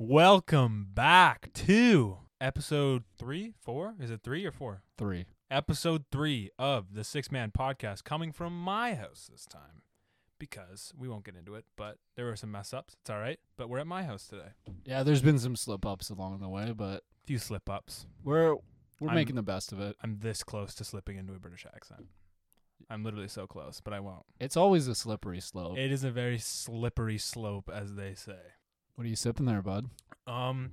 [0.00, 3.96] Welcome back to episode three, four.
[4.00, 4.82] Is it three or four?
[4.96, 5.24] Three.
[5.50, 9.82] Episode three of the Six Man Podcast, coming from my house this time,
[10.38, 11.64] because we won't get into it.
[11.76, 12.94] But there were some mess ups.
[13.00, 13.40] It's all right.
[13.56, 14.50] But we're at my house today.
[14.84, 18.06] Yeah, there's been some slip ups along the way, but A few slip ups.
[18.22, 18.54] we're
[19.00, 19.96] we're I'm- making the best of it.
[20.02, 22.06] I'm this close to slipping into a British accent.
[22.88, 24.24] I'm literally so close, but I won't.
[24.38, 25.76] It's always a slippery slope.
[25.76, 28.38] It is a very slippery slope, as they say.
[28.98, 29.86] What are you sipping there, bud?
[30.26, 30.72] Um,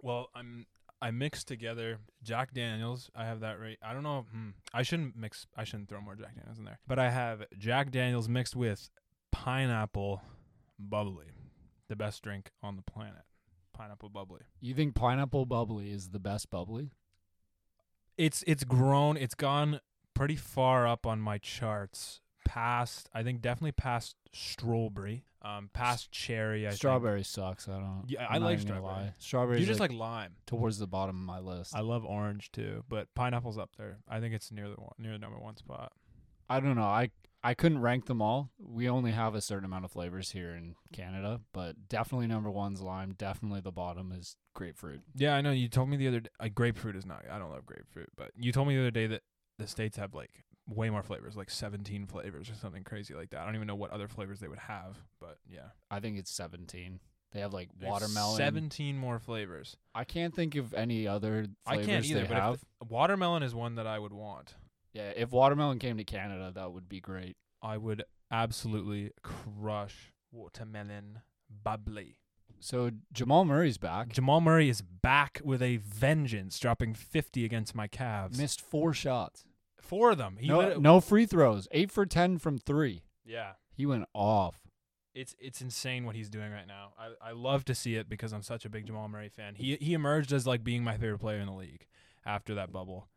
[0.00, 0.64] well, I'm
[1.02, 3.10] I mixed together Jack Daniels.
[3.16, 3.76] I have that right.
[3.82, 4.26] I don't know.
[4.32, 5.44] Hmm, I shouldn't mix.
[5.56, 6.78] I shouldn't throw more Jack Daniels in there.
[6.86, 8.90] But I have Jack Daniels mixed with
[9.32, 10.22] pineapple
[10.78, 11.32] bubbly,
[11.88, 13.24] the best drink on the planet.
[13.72, 14.42] Pineapple bubbly.
[14.60, 16.92] You think pineapple bubbly is the best bubbly?
[18.16, 19.16] It's it's grown.
[19.16, 19.80] It's gone
[20.14, 22.20] pretty far up on my charts.
[22.48, 25.24] Past, I think definitely past strawberry.
[25.42, 26.66] Um, past cherry.
[26.66, 26.78] I think.
[26.78, 27.68] strawberry sucks.
[27.68, 28.04] I don't.
[28.06, 28.84] Yeah, I'm I like strawberry.
[28.84, 29.14] lie.
[29.18, 29.60] Strawberry.
[29.60, 30.36] You just like lime.
[30.46, 31.74] towards the bottom of my list.
[31.76, 33.98] I love orange too, but pineapple's up there.
[34.08, 35.92] I think it's near the one, near the number one spot.
[36.48, 36.82] I don't know.
[36.82, 37.10] I
[37.44, 38.50] I couldn't rank them all.
[38.58, 42.80] We only have a certain amount of flavors here in Canada, but definitely number one's
[42.80, 43.14] lime.
[43.16, 45.02] Definitely the bottom is grapefruit.
[45.14, 45.52] Yeah, I know.
[45.52, 46.30] You told me the other day.
[46.40, 47.24] Uh, grapefruit is not.
[47.30, 49.22] I don't love grapefruit, but you told me the other day that
[49.58, 53.40] the states have like way more flavors, like 17 flavors or something crazy like that.
[53.40, 56.30] I don't even know what other flavors they would have, but yeah, I think it's
[56.30, 57.00] 17.
[57.32, 58.36] They have like There's watermelon.
[58.36, 59.76] 17 more flavors.
[59.94, 62.20] I can't think of any other I flavors can't either.
[62.22, 62.54] they But have.
[62.54, 64.54] if watermelon is one that I would want.
[64.94, 67.36] Yeah, if watermelon came to Canada, that would be great.
[67.62, 71.20] I would absolutely crush watermelon
[71.62, 72.18] bubbly.
[72.60, 74.08] So Jamal Murray's back.
[74.08, 78.36] Jamal Murray is back with a vengeance, dropping 50 against my Cavs.
[78.38, 79.44] Missed four shots.
[79.88, 80.36] Four of them.
[80.38, 81.66] He No, lit- no free throws.
[81.72, 83.02] Eight for ten from three.
[83.24, 83.52] Yeah.
[83.74, 84.60] He went off.
[85.14, 86.92] It's it's insane what he's doing right now.
[86.98, 89.54] I, I love to see it because I'm such a big Jamal Murray fan.
[89.56, 91.86] He he emerged as like being my favorite player in the league
[92.24, 93.08] after that bubble.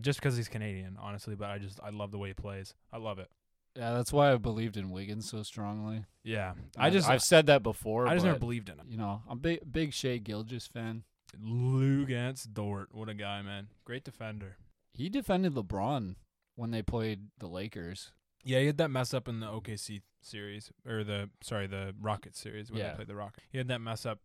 [0.00, 2.74] Just because he's Canadian, honestly, but I just I love the way he plays.
[2.92, 3.28] I love it.
[3.76, 6.04] Yeah, that's why I believed in Wiggins so strongly.
[6.22, 6.52] Yeah.
[6.76, 8.06] I just I've said that before.
[8.06, 8.86] I just never believed in him.
[8.88, 11.04] You know, I'm big big Shai Gilgeous fan.
[11.42, 13.68] Luguentz Dort, what a guy, man.
[13.84, 14.56] Great defender.
[15.00, 16.16] He defended LeBron
[16.56, 18.12] when they played the Lakers.
[18.44, 22.38] Yeah, he had that mess up in the OKC series or the sorry, the Rockets
[22.38, 22.90] series when Yeah.
[22.90, 23.46] they played the Rockets.
[23.50, 24.18] He had that mess up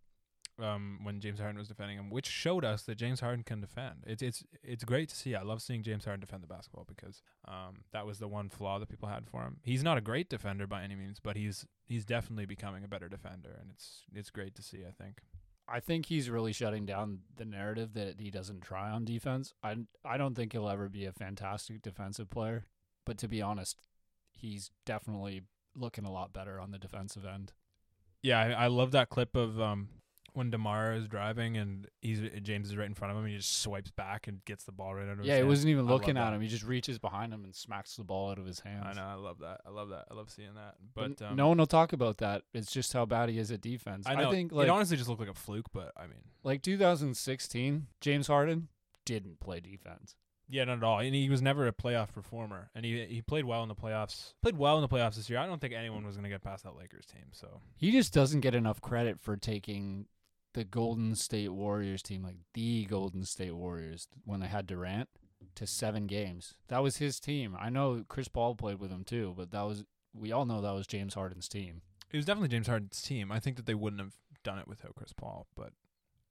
[0.59, 4.03] um, when James Harden was defending him, which showed us that James Harden can defend.
[4.05, 5.33] It's it's it's great to see.
[5.33, 8.77] I love seeing James Harden defend the basketball because um, that was the one flaw
[8.79, 9.57] that people had for him.
[9.63, 13.07] He's not a great defender by any means, but he's he's definitely becoming a better
[13.07, 14.83] defender, and it's it's great to see.
[14.85, 15.21] I think.
[15.67, 19.53] I think he's really shutting down the narrative that he doesn't try on defense.
[19.63, 22.65] I I don't think he'll ever be a fantastic defensive player,
[23.05, 23.77] but to be honest,
[24.31, 25.41] he's definitely
[25.75, 27.53] looking a lot better on the defensive end.
[28.21, 29.89] Yeah, I, I love that clip of um,
[30.35, 33.61] when Demar is driving and he's James is right in front of him, he just
[33.61, 36.17] swipes back and gets the ball right out of his Yeah, he wasn't even looking
[36.17, 36.41] at him.
[36.41, 38.85] He just reaches behind him and smacks the ball out of his hands.
[38.85, 39.05] I know.
[39.05, 39.61] I love that.
[39.65, 40.05] I love that.
[40.11, 40.75] I love seeing that.
[40.93, 42.43] But But um, no one will talk about that.
[42.53, 44.05] It's just how bad he is at defense.
[44.07, 44.31] I know.
[44.31, 48.27] think it like honestly just looked like a fluke, but I mean, like 2016, James
[48.27, 48.67] Harden
[49.05, 50.15] didn't play defense.
[50.49, 50.99] yeah, not at all.
[50.99, 54.33] And he was never a playoff performer, and he he played well in the playoffs.
[54.41, 55.39] Played well in the playoffs this year.
[55.39, 57.25] I don't think anyone was gonna get past that Lakers team.
[57.31, 60.07] So He just doesn't get enough credit for taking
[60.55, 65.09] the Golden State Warriors team, like the Golden State Warriors, when they had Durant,
[65.55, 66.55] to seven games.
[66.69, 67.55] That was his team.
[67.59, 69.83] I know Chris Paul played with him too, but that was
[70.13, 71.81] we all know that was James Harden's team.
[72.11, 73.31] it was definitely James Harden's team.
[73.31, 75.71] I think that they wouldn't have done it without Chris Paul, but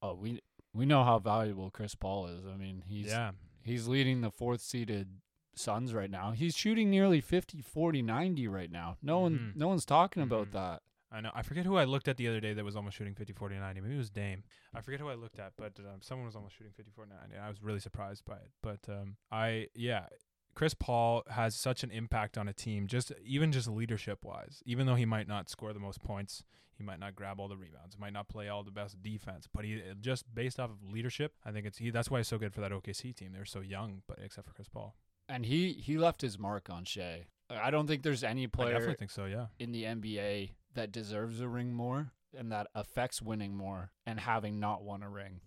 [0.03, 0.41] Oh, we
[0.75, 2.45] we know how valuable Chris Paul is.
[2.47, 3.31] I mean, he's yeah,
[3.63, 5.21] He's leading the fourth seeded
[5.55, 6.33] Suns right now.
[6.33, 8.97] He's shooting nearly 50, 40, 90 right now.
[9.03, 9.57] No one Mhm.
[9.57, 10.53] no one's talking about Mhm.
[10.53, 10.83] that.
[11.15, 11.31] I know.
[11.33, 13.55] I forget who I looked at the other day that was almost shooting 50, 40,
[13.57, 13.81] 90.
[13.81, 14.43] Maybe it was Dame.
[14.75, 17.37] I forget who I looked at, but um, someone was almost shooting 50, 40, 90.
[17.37, 18.51] I was really surprised by it.
[18.63, 20.07] But um, I, yeah,
[20.57, 24.61] Chris Paul has such an impact on a team, just even just leadership wise.
[24.67, 26.43] Even though he might not score the most points,
[26.77, 29.65] he might not grab all the rebounds, might not play all the best defense, but
[29.65, 31.91] he just based off of leadership, I think it's he.
[31.91, 33.31] That's why he's so good for that OKC team.
[33.33, 34.97] They're so young, but except for Chris Paul,
[35.29, 37.27] And he he left his mark on Shai.
[37.51, 38.71] I don't think there's any player.
[38.71, 39.27] I definitely think so.
[39.27, 39.47] Yeah.
[39.59, 44.59] in the NBA that deserves a ring more and that affects winning more and having
[44.61, 45.41] not won a ring.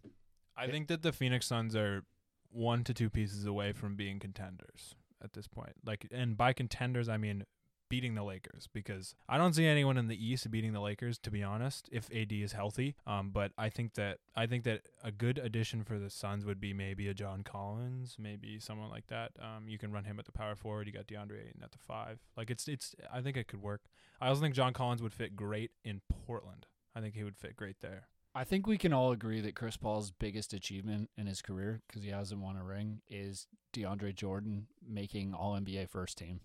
[0.56, 2.06] I It- think that the Phoenix Suns are
[2.50, 5.74] one to two pieces away from being contenders at this point.
[5.84, 7.44] Like, and by contenders, I mean
[7.90, 11.32] beating the Lakers because I don't see anyone in the East beating the Lakers to
[11.32, 12.96] be honest if AD is healthy.
[13.06, 16.60] Um, but I think that I think that a good addition for the Suns would
[16.60, 19.32] be maybe a John Collins, maybe someone like that.
[19.40, 20.88] Um, you can run him at the power forward.
[20.88, 22.20] You got DeAndre Ayton at the five.
[22.36, 23.82] Like it's it's I think it could work.
[24.20, 26.66] I also think John Collins would fit great in Portland.
[26.96, 28.08] I think he would fit great there.
[28.34, 32.04] I think we can all agree that Chris Paul's biggest achievement in his career, because
[32.04, 36.42] he hasn't won a ring, is DeAndre Jordan making All NBA first team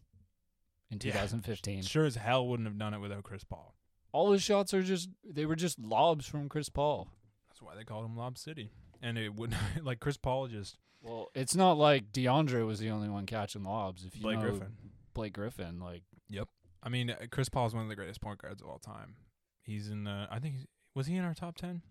[0.92, 1.12] in Yeah.
[1.12, 1.82] 2015.
[1.82, 3.74] Sure as hell wouldn't have done it without Chris Paul.
[4.12, 7.08] All his shots are just they were just lobs from Chris Paul.
[7.48, 8.70] That's why they called him Lob City.
[9.00, 13.08] And it would like Chris Paul just Well, it's not like DeAndre was the only
[13.08, 14.04] one catching lobs.
[14.04, 14.76] If you Blake know Griffin.
[15.14, 16.48] Blake Griffin, like Yep.
[16.82, 19.14] I mean, uh, Chris Paul is one of the greatest point guards of all time.
[19.62, 20.26] He's in the.
[20.30, 20.56] I think
[20.94, 21.82] was he in our top ten?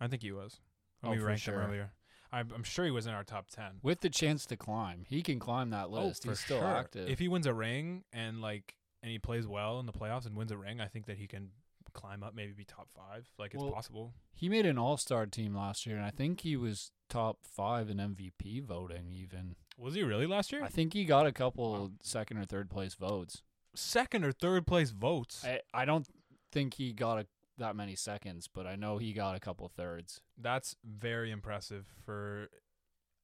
[0.00, 0.60] I think he was.
[1.00, 1.92] When Oh, we ranked him earlier.
[2.34, 3.80] I'm, I'm sure he was in our top ten.
[3.82, 6.24] with the chance to climb, he can climb that oh, list.
[6.26, 6.66] oh, He's still sure.
[6.66, 7.08] active.
[7.08, 10.36] If he wins a ring and like and he plays well in the playoffs and
[10.36, 11.50] wins a ring, I think that he can
[11.92, 13.28] climb up, maybe be top five.
[13.38, 14.12] Like it's Well, possible.
[14.34, 17.88] He made an All Star team last year, and I think he was top five
[17.88, 19.12] in MVP voting.
[19.12, 20.62] Even Was he really last year?
[20.62, 23.42] I think he got a couple second or third place votes.
[23.76, 25.44] Second or third place votes.
[25.44, 26.06] I, I don't
[26.52, 27.26] think he got a,
[27.58, 30.20] that many seconds, but I know he got a couple thirds.
[30.40, 32.48] That's very impressive for.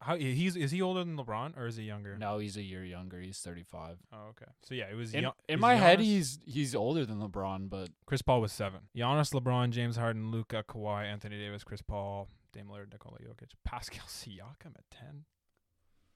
[0.02, 2.16] How he's is he older than LeBron or is he younger?
[2.16, 3.20] No, he's a year younger.
[3.20, 3.98] He's thirty five.
[4.10, 4.50] Oh, okay.
[4.62, 5.12] So yeah, it was.
[5.12, 8.80] In, Gian- in my head, he's he's older than LeBron, but Chris Paul was seven.
[8.96, 14.04] Giannis, LeBron, James Harden, Luka, Kawhi, Anthony Davis, Chris Paul, Dame Lillard, Nikola Jokic, Pascal
[14.08, 15.24] Siakam at ten.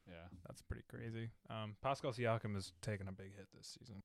[0.08, 0.28] yeah.
[0.46, 1.28] That's pretty crazy.
[1.50, 4.02] Um, Pascal Siakam is taking a big hit this season.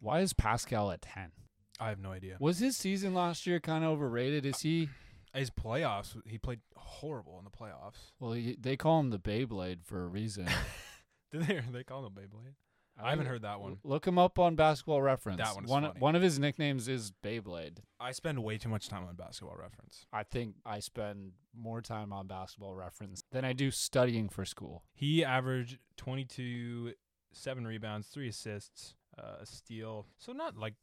[0.00, 1.32] Why is Pascal at ten?
[1.80, 2.36] I have no idea.
[2.40, 4.46] Was his season last year kind of overrated?
[4.46, 4.88] Is he?
[5.34, 8.12] His playoffs, he played horrible in the playoffs.
[8.20, 10.46] Well, he, they call him the Beyblade for a reason.
[11.32, 11.60] Did they?
[11.72, 12.54] They call him the Beyblade.
[13.02, 13.78] I haven't heard that one.
[13.82, 15.38] Look him up on Basketball Reference.
[15.38, 15.98] That one's one funny.
[15.98, 17.78] one of his nicknames is Beyblade.
[17.98, 20.06] I spend way too much time on Basketball Reference.
[20.12, 24.84] I think I spend more time on Basketball Reference than I do studying for school.
[24.94, 26.92] He averaged 22,
[27.32, 30.06] seven rebounds, three assists, uh, a steal.
[30.18, 30.74] So not like,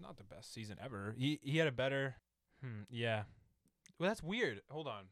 [0.00, 1.14] not the best season ever.
[1.18, 2.16] He he had a better.
[2.62, 2.82] Hmm.
[2.90, 3.22] Yeah.
[3.98, 4.60] Well, that's weird.
[4.70, 5.04] Hold on.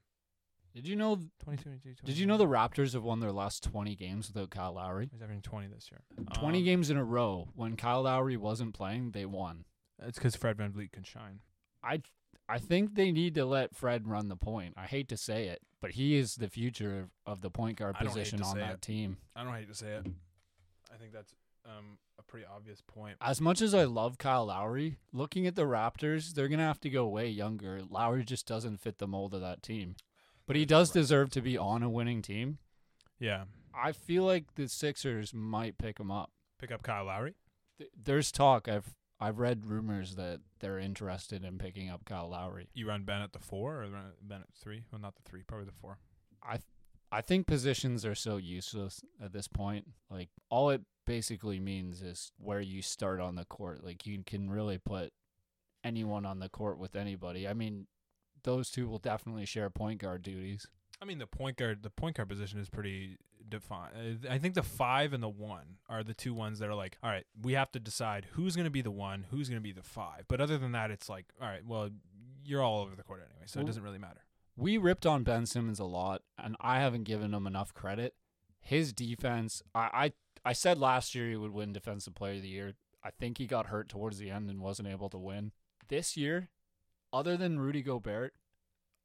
[0.75, 1.17] Did you know?
[1.44, 4.73] 22, 22, Did you know the Raptors have won their last twenty games without Kyle
[4.73, 5.08] Lowry?
[5.12, 6.00] He's averaging 20 this year.
[6.34, 7.49] Twenty Um, games in a row.
[7.55, 9.64] When Kyle Lowry wasn't playing, they won.
[10.02, 11.40] It's because Fred VanVleet can shine.
[11.82, 12.00] I
[12.49, 14.75] I think they need to let Fred run the point.
[14.76, 17.96] I hate to say it, but he is the future of, of the point guard
[17.99, 18.82] I don't hate position on that it.
[18.82, 19.19] team.
[19.37, 20.06] I don't hate to say it.
[20.93, 21.32] I think that's
[21.67, 23.17] um, a pretty obvious point.
[23.20, 26.91] As much as I love Kyle Lowry, looking at the Raptors, they're gonna have to
[26.91, 27.81] go way younger.
[27.88, 29.97] Lowry just doesn't fit the mold of that team.
[30.47, 32.59] But he does deserve to be on a winning team.
[33.19, 33.44] Yeah.
[33.75, 36.31] I feel like the Sixers might pick him up.
[36.59, 37.35] Pick up Kyle Lowry.
[37.79, 38.69] Th- There's talk.
[38.69, 42.69] I've I've read rumors that they're interested in picking up Kyle Lowry.
[42.75, 44.82] You run Ben at the four or run Ben at three?
[44.91, 45.99] Well, not the three, probably the four.
[46.43, 46.65] I th-
[47.12, 49.87] I think positions are so useless at this point.
[50.11, 53.85] Like all it basically means is where you start on the court.
[53.85, 55.12] Like you can really put
[55.85, 57.47] anyone on the court with anybody.
[57.47, 57.87] I mean,
[58.44, 60.67] those two will definitely share point guard duties.
[61.00, 63.19] I mean, the point guard, the point guard position is pretty
[63.49, 63.93] defined.
[64.25, 66.97] Uh, I think the five and the one are the two ones that are like,
[67.03, 69.62] all right, we have to decide who's going to be the one, who's going to
[69.62, 70.25] be the five.
[70.29, 71.91] But other than that, it's like, all right, well,
[72.44, 74.20] you're all over the court anyway, so it doesn't really matter.
[74.56, 78.14] We ripped on Ben Simmons a lot, and I haven't given him enough credit.
[78.60, 80.12] His defense, I,
[80.44, 82.75] I, I said last year he would win Defensive Player of the Year.
[83.02, 85.52] I think he got hurt towards the end and wasn't able to win.
[85.88, 86.49] This year,
[87.12, 88.34] other than Rudy Gobert,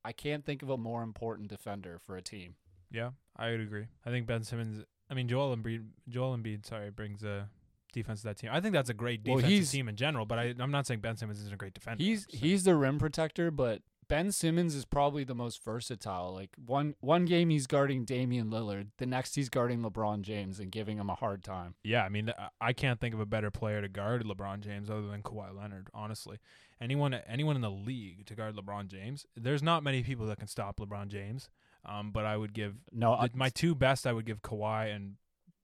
[0.05, 2.55] I can't think of a more important defender for a team.
[2.91, 3.88] Yeah, I would agree.
[4.05, 4.83] I think Ben Simmons.
[5.10, 5.86] I mean, Joel Embiid.
[6.07, 6.65] Joel Embiid.
[6.65, 7.50] Sorry, brings a
[7.93, 8.50] defense to that team.
[8.53, 10.25] I think that's a great Well, defensive he's- team in general.
[10.25, 12.03] But I, I'm not saying Ben Simmons isn't a great defender.
[12.03, 16.33] He's just he's the rim protector, but Ben Simmons is probably the most versatile.
[16.33, 20.71] Like one one game he's guarding Damian Lillard, the next he's guarding LeBron James and
[20.71, 21.75] giving him a hard time.
[21.83, 24.89] Yeah, I mean, I- I can't think of a better player to guard LeBron James
[24.89, 25.89] other than Kawhi Leonard.
[25.93, 26.37] Honestly,
[26.79, 30.47] anyone anyone in the league to guard LeBron James, there's not many people that can
[30.47, 31.49] stop LeBron James.
[31.85, 34.05] Um, but I would give No, I, my two best.
[34.07, 35.15] I would give Kawhi and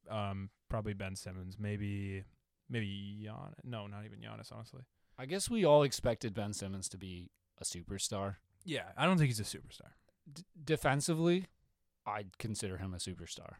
[0.09, 1.57] um probably Ben Simmons.
[1.59, 2.23] Maybe
[2.69, 3.53] maybe Gian.
[3.63, 4.51] No, not even Giannis.
[4.51, 4.81] Honestly.
[5.17, 7.29] I guess we all expected Ben Simmons to be
[7.59, 8.35] a superstar.
[8.65, 9.91] Yeah, I don't think he's a superstar.
[10.31, 11.47] D- defensively,
[12.05, 13.55] I'd consider him a superstar.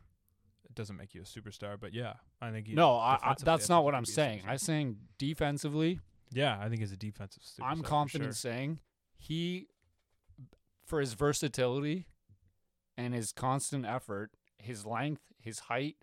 [0.65, 2.73] It doesn't make you a superstar, but yeah, I think he.
[2.73, 4.41] No, I, I, that's I not what I'm could be a saying.
[4.47, 5.99] I'm saying defensively,
[6.31, 7.65] Yeah, I think he's a defensive superstar.
[7.65, 8.51] I'm confident sure.
[8.51, 8.79] saying
[9.17, 9.67] he,
[10.85, 12.07] for his versatility
[12.97, 15.97] and his constant effort, his length, his height,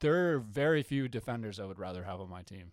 [0.00, 2.72] there are very few defenders I would rather have on my team.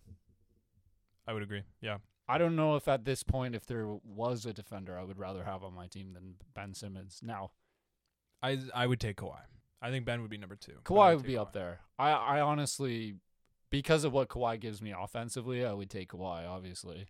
[1.27, 1.63] I would agree.
[1.81, 1.97] Yeah.
[2.27, 5.43] I don't know if at this point, if there was a defender I would rather
[5.43, 7.19] have on my team than Ben Simmons.
[7.21, 7.51] Now,
[8.41, 9.41] I I would take Kawhi.
[9.81, 10.77] I think Ben would be number two.
[10.85, 11.41] Kawhi would take be Kawhi.
[11.41, 11.79] up there.
[11.99, 13.15] I, I honestly,
[13.69, 17.07] because of what Kawhi gives me offensively, I would take Kawhi, obviously.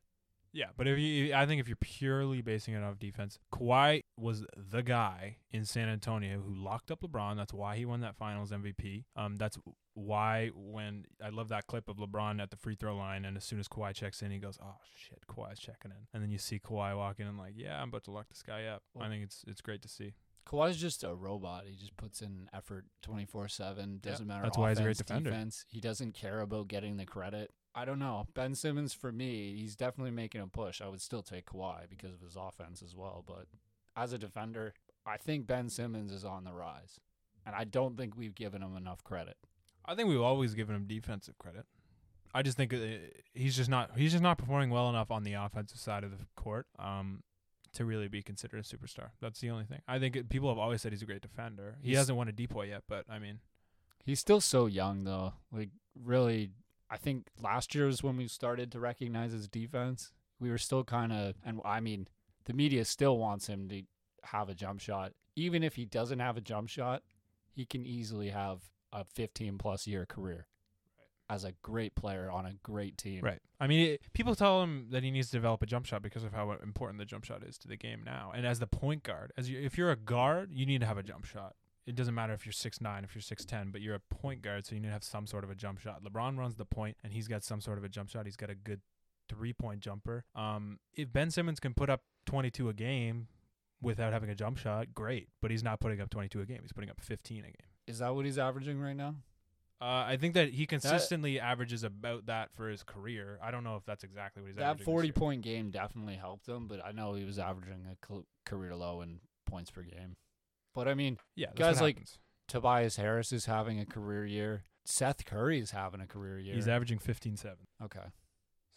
[0.56, 4.46] Yeah, but if you, I think if you're purely basing it off defense, Kawhi was
[4.56, 7.38] the guy in San Antonio who locked up LeBron.
[7.38, 9.06] That's why he won that Finals MVP.
[9.16, 9.58] Um, that's
[9.96, 13.44] why when I love that clip of LeBron at the free throw line, and as
[13.44, 16.38] soon as Kawhi checks in, he goes, "Oh shit, Kawhi's checking in," and then you
[16.38, 19.10] see Kawhi walking in like, "Yeah, I'm about to lock this guy up." Well- I
[19.10, 20.14] think it's it's great to see.
[20.46, 21.66] Kawhi's just a robot.
[21.68, 24.00] He just puts in effort 24 7.
[24.00, 24.44] Doesn't matter.
[24.44, 25.30] that's why he's a great defender.
[25.30, 25.64] Defense.
[25.70, 27.52] He doesn't care about getting the credit.
[27.74, 28.28] I don't know.
[28.34, 30.82] Ben Simmons, for me, he's definitely making a push.
[30.82, 33.24] I would still take Kawhi because of his offense as well.
[33.26, 33.48] But
[33.96, 34.74] as a defender,
[35.06, 37.00] I think Ben Simmons is on the rise.
[37.46, 39.38] And I don't think we've given him enough credit.
[39.86, 41.66] I think we've always given him defensive credit.
[42.34, 42.78] I just think uh,
[43.34, 46.18] he's just not he's just not performing well enough on the offensive side of the
[46.36, 47.22] court um,
[47.74, 49.10] to really be considered a superstar.
[49.22, 49.82] That's the only thing.
[49.88, 51.78] I think it, people have always said he's a great defender.
[51.82, 53.40] He He's- hasn't won a depoy yet, but I mean,
[54.06, 55.32] He's still so young, though.
[55.50, 56.52] Like, really,
[56.90, 60.12] I think last year was when we started to recognize his defense.
[60.42, 62.10] We were still kind of, and I mean,
[62.44, 63.84] the media still wants him to
[64.24, 65.14] have a jump shot.
[65.38, 67.02] Even if he doesn't have a jump shot,
[67.50, 68.60] he can easily have
[68.94, 70.48] a 15 plus year career
[71.30, 73.22] as a great player on a great team.
[73.24, 73.40] right.
[73.60, 76.24] I mean, it, people tell him that he needs to develop a jump shot because
[76.24, 78.32] of how important the jump shot is to the game now.
[78.36, 80.98] And as the point guard, as you, if you're a guard, you need to have
[80.98, 81.56] a jump shot.
[81.86, 84.42] It doesn't matter if you're six nine, if you're six ten, but you're a point
[84.42, 86.04] guard, so you need to have some sort of a jump shot.
[86.04, 88.26] LeBron runs the point, and he's got some sort of a jump shot.
[88.26, 88.82] He's got a good
[89.28, 90.26] three point jumper.
[90.36, 93.28] Um, if Ben Simmons can put up 22 a game
[93.82, 95.28] without having a jump shot, great.
[95.42, 96.60] But he's not putting up 22 a game.
[96.62, 97.54] He's putting up 15 a game.
[97.88, 99.16] Is that what he's averaging right now?
[99.82, 103.38] Uh, I think that he consistently averages about that for his career.
[103.44, 104.86] I don't know if that's exactly what he's that averaging.
[104.86, 105.14] this 40 year.
[105.14, 109.02] point game definitely helped him, but I know he was averaging a cl- career low
[109.02, 110.16] in points per game.
[110.74, 112.18] But I mean, yeah, guys like- happens.
[112.48, 114.64] Tobias Harris is having a career year.
[114.86, 116.56] Seth Curry is having a career year.
[116.56, 117.56] he's averaging 15-7.
[117.84, 118.00] okay.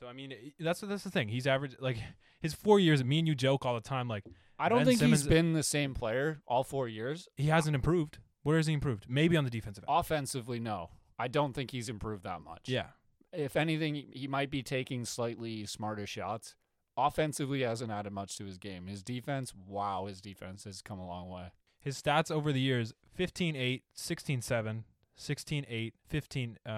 [0.01, 1.29] So I mean, that's that's the thing.
[1.29, 1.97] He's average like
[2.41, 3.03] his four years.
[3.03, 4.09] Me and you joke all the time.
[4.09, 4.25] Like
[4.59, 7.29] I don't Ben think Simmons- he's been the same player all four years.
[7.37, 8.19] he hasn't improved.
[8.47, 9.07] Where has he improved?
[9.09, 9.99] Maybe on the defensive end.
[9.99, 10.91] Offensively, no.
[11.19, 12.69] I don't think he's improved that much.
[12.69, 12.91] Yeah,
[13.33, 16.55] If anything, he might be taking slightly smarter shots.
[16.97, 18.87] Offensively, he hasn't added much to his game.
[18.87, 21.51] His defense, wow, his defense has come a long way.
[21.81, 24.85] his stats over the years: 15-8, 16-7,
[25.19, 26.71] 16-8, 15, uh,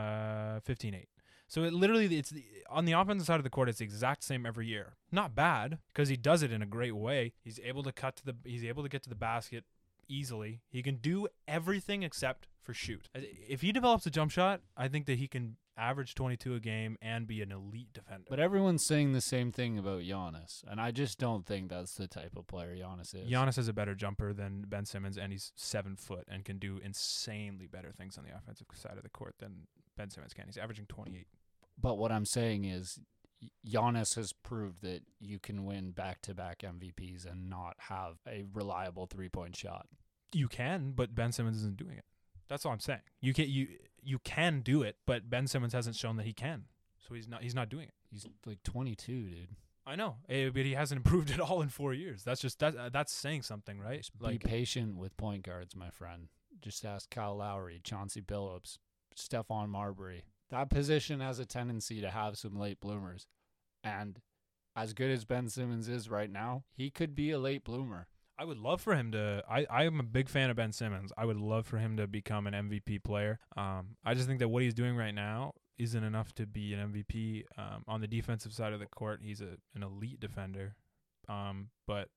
[0.67, 1.05] 15-8.
[1.49, 3.69] So it literally it's the, on the offensive side of the court.
[3.69, 4.97] It's the exact same every year.
[5.13, 7.35] Not bad because he does it in a great way.
[7.45, 8.37] He's able to cut to the.
[8.45, 9.65] He's able to get to the basket
[10.09, 10.61] easily.
[10.69, 13.09] He can do everything except for shoot.
[13.15, 16.99] If he develops a jump shot, I think that he can average 22 a game
[17.01, 18.27] and be an elite defender.
[18.29, 22.09] But everyone's saying the same thing about Giannis, and I just don't think that's the
[22.09, 23.31] type of player Giannis is.
[23.31, 26.81] Giannis is a better jumper than Ben Simmons, and he's seven foot and can do
[26.85, 30.47] insanely better things on the offensive side of the court than Ben Simmons can.
[30.47, 31.27] He's averaging 28.
[31.81, 32.99] But what I'm saying is,
[33.67, 39.57] Giannis has proved that you can win back-to-back MVPs and not have a reliable three-point
[39.57, 39.87] shot.
[40.33, 42.05] You can, but Ben Simmons isn't doing it.
[42.49, 43.01] That's all I'm saying.
[43.21, 43.69] You can you
[44.03, 46.65] you can do it, but Ben Simmons hasn't shown that he can.
[47.07, 47.95] So he's not he's not doing it.
[48.11, 49.49] He's like 22, dude.
[49.87, 52.23] I know, eh, but he hasn't improved at all in four years.
[52.25, 53.99] That's just that uh, that's saying something, right?
[53.99, 56.29] Just be patient with point guards, my friend.
[56.61, 58.79] Just ask Kyle Lowry, Chauncey Billups,
[59.17, 60.25] Stephon Marbury.
[60.51, 63.27] That position has a tendency to have some late bloomers.
[63.85, 64.21] And
[64.75, 68.07] as good as Ben Simmons is right now, he could be a late bloomer.
[68.39, 69.43] I would love for him to.
[69.51, 71.13] I I am a big fan of Ben Simmons.
[71.19, 73.41] I would love for him to become an MVP player.
[73.57, 76.93] Um, I just think that what he's doing right now isn't enough to be an
[76.93, 77.45] MVP.
[77.57, 80.77] Um, on the defensive side of the court, he's a an elite defender.
[81.29, 82.09] Um, but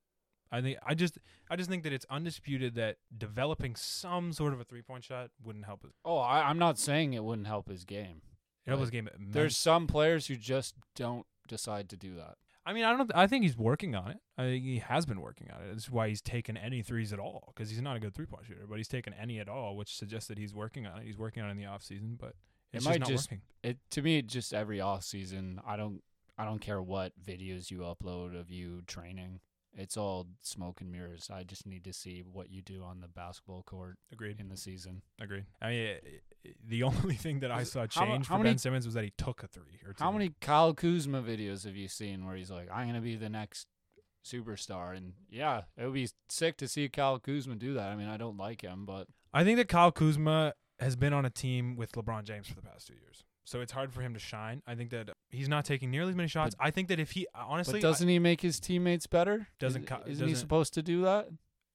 [0.51, 1.17] I think I just
[1.49, 5.29] I just think that it's undisputed that developing some sort of a three point shot
[5.43, 5.91] wouldn't help it.
[6.03, 8.21] Oh, I, I'm not saying it wouldn't help his game.
[8.65, 9.09] It help his game.
[9.19, 12.35] There's some players who just don't decide to do that.
[12.63, 13.11] I mean, I don't.
[13.15, 14.17] I think he's working on it.
[14.37, 15.71] I think he has been working on it.
[15.71, 18.45] That's why he's taken any threes at all because he's not a good three point
[18.45, 21.05] shooter, but he's taken any at all, which suggests that he's working on it.
[21.05, 22.35] He's working on it in the off season, but
[22.71, 23.41] It it's might just not just- working.
[23.63, 26.03] It to me, just every off season, I don't,
[26.37, 29.39] I don't care what videos you upload of you training.
[29.77, 31.29] It's all smoke and mirrors.
[31.33, 34.39] I just need to see what you do on the basketball court Agreed.
[34.39, 35.01] in the season.
[35.19, 35.45] Agreed.
[35.61, 38.49] I mean, i i the only thing that I saw how change how for many-
[38.51, 40.03] Ben Simmons was that he took a three or two.
[40.03, 43.29] How many Kyle Kuzma videos have you seen where he's like, "I'm gonna be the
[43.29, 43.67] next
[44.25, 44.95] superstar"?
[44.95, 47.89] And yeah, it would be sick to see Kyle Kuzma do that.
[47.89, 51.25] I mean, I don't like him, but I think that Kyle Kuzma has been on
[51.25, 54.13] a team with LeBron James for the past two years, so it's hard for him
[54.13, 54.61] to shine.
[54.65, 56.55] I think that he's not taking nearly as many shots.
[56.59, 59.47] I think that if he uh, honestly, but doesn't he make his teammates better?
[59.59, 61.27] Doesn't Is- Ky- isn't he supposed to do that?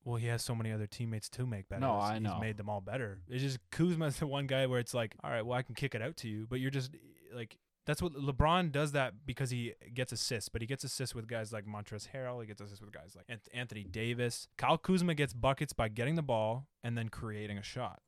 [0.04, 1.80] Well, he has so many other teammates to make better.
[1.80, 2.34] No, He's- I know.
[2.34, 3.20] He's made them all better.
[3.28, 5.94] It's just Kuzma's the one guy where it's like, all right, well, I can kick
[5.94, 9.50] it out to you, but you're just eh, like That's what LeBron does that because
[9.50, 12.40] he gets assists, but he gets assists with guys like Montrezl Harrell.
[12.40, 14.48] He gets assists with guys like Anthony Davis.
[14.56, 18.00] Kyle Kuzma gets buckets by getting the ball and then creating a shot.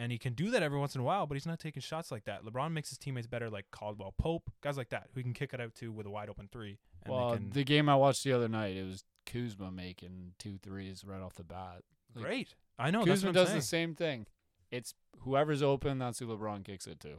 [0.00, 2.10] And he can do that every once in a while, but he's not taking shots
[2.10, 2.42] like that.
[2.42, 5.52] LeBron makes his teammates better, like Caldwell Pope, guys like that, who he can kick
[5.52, 6.78] it out to with a wide open three.
[7.02, 10.56] And well, can, the game I watched the other night, it was Kuzma making two
[10.56, 11.82] threes right off the bat.
[12.14, 12.54] like, great.
[12.78, 13.00] I know.
[13.04, 13.60] that's Kuzma what I'm does saying.
[13.60, 14.26] the same thing.
[14.70, 17.18] It's whoever's open, that's who LeBron kicks it to.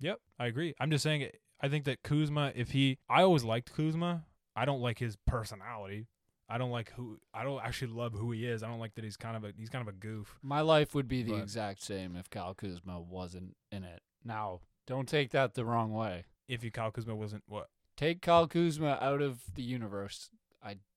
[0.00, 0.74] Yep, I agree.
[0.80, 1.28] I'm just saying.
[1.60, 4.24] I think that Kuzma, if he, I always liked Kuzma.
[4.56, 6.08] I don't like his personality.
[6.48, 7.18] I don't like who.
[7.34, 8.62] I don't actually love who he is.
[8.62, 10.38] I don't like that he's kind of a he's kind of a goof.
[10.42, 14.02] My life would be the But- exact same if Kyle Kuzma wasn't in it.
[14.24, 16.24] Now, don't take that the wrong way.
[16.48, 20.30] If you Kyle Kuzma wasn't what Take Kyle Kuzma out of the universe.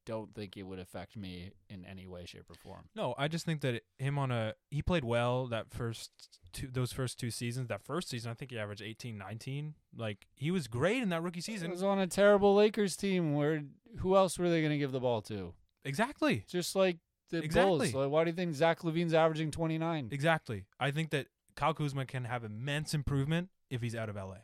[0.09, 2.89] Don't think it would affect me in any way, shape, or form.
[2.95, 6.09] No, I just think that him on a he played well that first
[6.51, 7.67] two those first two seasons.
[7.67, 9.75] That first season, I think he averaged 18, 19.
[9.95, 11.67] Like he was great in that rookie season.
[11.67, 13.61] He was on a terrible Lakers team where
[13.99, 15.53] who else were they going to give the ball to?
[15.85, 16.43] Exactly.
[16.47, 16.97] Just like
[17.29, 17.91] the Exactly.
[17.91, 17.93] Bulls.
[17.93, 20.09] Like, why do you think Zach LaVine's averaging 29?
[20.11, 20.65] Exactly.
[20.79, 24.37] I think that Kyle Kuzma can have immense improvement if he's out of LA.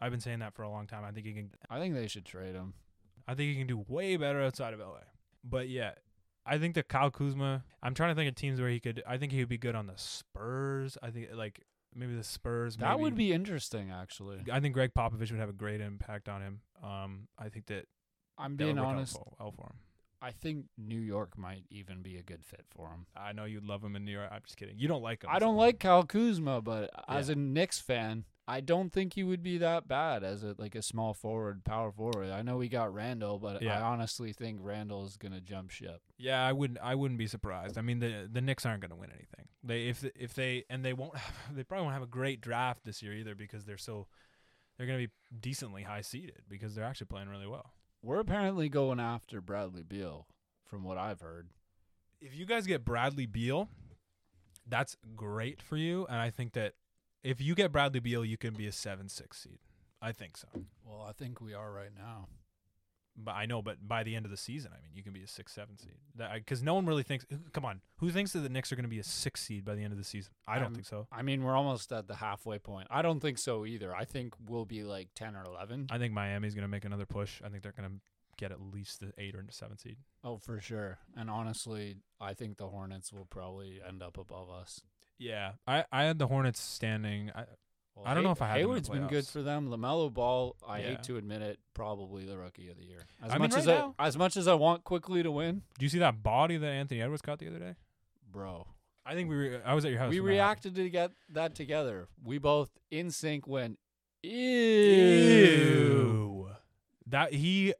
[0.00, 1.04] I've been saying that for a long time.
[1.04, 2.74] I think he can I think they should trade him.
[3.26, 5.00] I think he can do way better outside of LA.
[5.44, 5.92] But yeah,
[6.46, 7.64] I think that Kyle Kuzma.
[7.82, 9.02] I'm trying to think of teams where he could.
[9.06, 10.98] I think he would be good on the Spurs.
[11.02, 11.60] I think like
[11.94, 12.76] maybe the Spurs.
[12.76, 13.02] That maybe.
[13.02, 14.38] would be interesting, actually.
[14.50, 16.60] I think Gregg Popovich would have a great impact on him.
[16.82, 17.86] Um, I think that
[18.38, 19.14] I'm that being out honest.
[19.14, 19.78] well- well for him.
[20.22, 23.06] I think New York might even be a good fit for him.
[23.16, 24.28] I know you'd love him in New York.
[24.30, 24.78] I'm just kidding.
[24.78, 25.30] You don't like him.
[25.32, 29.44] I don't like Kyle Kuzma, but as a Knicks fan, I don't think he would
[29.44, 32.30] be that bad as a like a small forward, power forward.
[32.30, 36.00] I know we got Randle, but I honestly think Randle is gonna jump ship.
[36.18, 36.80] Yeah, I wouldn't.
[36.82, 37.78] I wouldn't be surprised.
[37.78, 39.46] I mean, the the Knicks aren't going to win anything.
[39.62, 41.16] They if if they and they won't.
[41.16, 44.08] Have, they probably won't have a great draft this year either because they're so
[44.76, 47.74] they're going to be decently high seeded because they're actually playing really well.
[48.02, 50.26] We're apparently going after Bradley Beal,
[50.64, 51.50] from what I've heard.
[52.20, 53.68] If you guys get Bradley Beal,
[54.66, 56.72] that's great for you, and I think that
[57.22, 59.58] if you get Bradley Beal, you can be a seven six seed.
[60.02, 60.48] I think so.
[60.84, 62.28] Well, I think we are right now.
[63.22, 65.22] But I know, but by the end of the season, I mean, you can be
[65.22, 65.92] a six seven seed.
[66.34, 67.26] Because no one really thinks.
[67.52, 69.74] Come on, who thinks that the Knicks are going to be a six seed by
[69.74, 70.32] the end of the season?
[70.46, 71.06] I don't Um, think so.
[71.12, 72.86] I mean, we're almost at the halfway point.
[72.90, 73.94] I don't think so either.
[73.94, 75.86] I think we'll be like ten or eleven.
[75.90, 77.42] I think Miami's going to make another push.
[77.44, 77.96] I think they're going to
[78.38, 79.96] get at least the eight or seven seed.
[80.24, 80.98] Oh, for sure.
[81.14, 84.80] And honestly, I think the Hornets will probably end up above us.
[85.20, 87.30] Yeah, I, I had the Hornets standing.
[87.34, 87.44] I,
[87.94, 89.68] Well, I don't know if I had them in the Hayward's been good for them.
[89.68, 90.86] LaMelo Ball, I Yeah.
[90.88, 93.04] hate to admit it, probably the rookie of the year.
[93.22, 95.30] As I mean, much right as now- I, as much as I want quickly to
[95.30, 97.74] win, do you see that body that Anthony Edwards caught the other day?
[98.32, 98.66] bro.
[99.04, 99.36] I think we.
[99.36, 100.10] Re- I was at your house.
[100.10, 100.48] We when that happened.
[100.48, 102.08] reacted to get that together.
[102.22, 103.78] We both in sync went,
[104.22, 104.30] ew.
[104.30, 106.50] Ew.
[107.06, 107.74] That he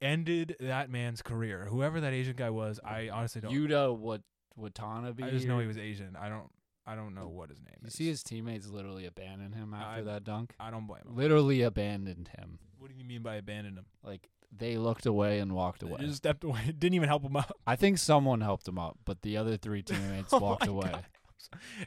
[0.00, 1.66] ended that man's career.
[1.68, 3.52] Whoever that Asian guy was, I honestly don't.
[3.52, 4.20] Yuta Wat
[4.54, 5.24] Watanabe.
[5.24, 6.14] I just know or- he was Asian.
[6.16, 6.50] I don't.
[6.86, 7.82] I don't know what his name is.
[7.82, 7.94] You is.
[7.94, 10.54] see his teammates literally abandon him after I- that dunk.
[10.60, 11.16] I don't blame him.
[11.16, 12.58] Literally abandoned him.
[12.78, 13.86] What do you mean by abandon him?
[14.04, 15.98] Like they looked away and walked away.
[16.00, 16.60] Just stepped away.
[16.78, 17.52] Didn't even help him up.
[17.66, 20.90] I think someone helped him up, but the other three teammates Oh walked my away.
[20.92, 21.04] God.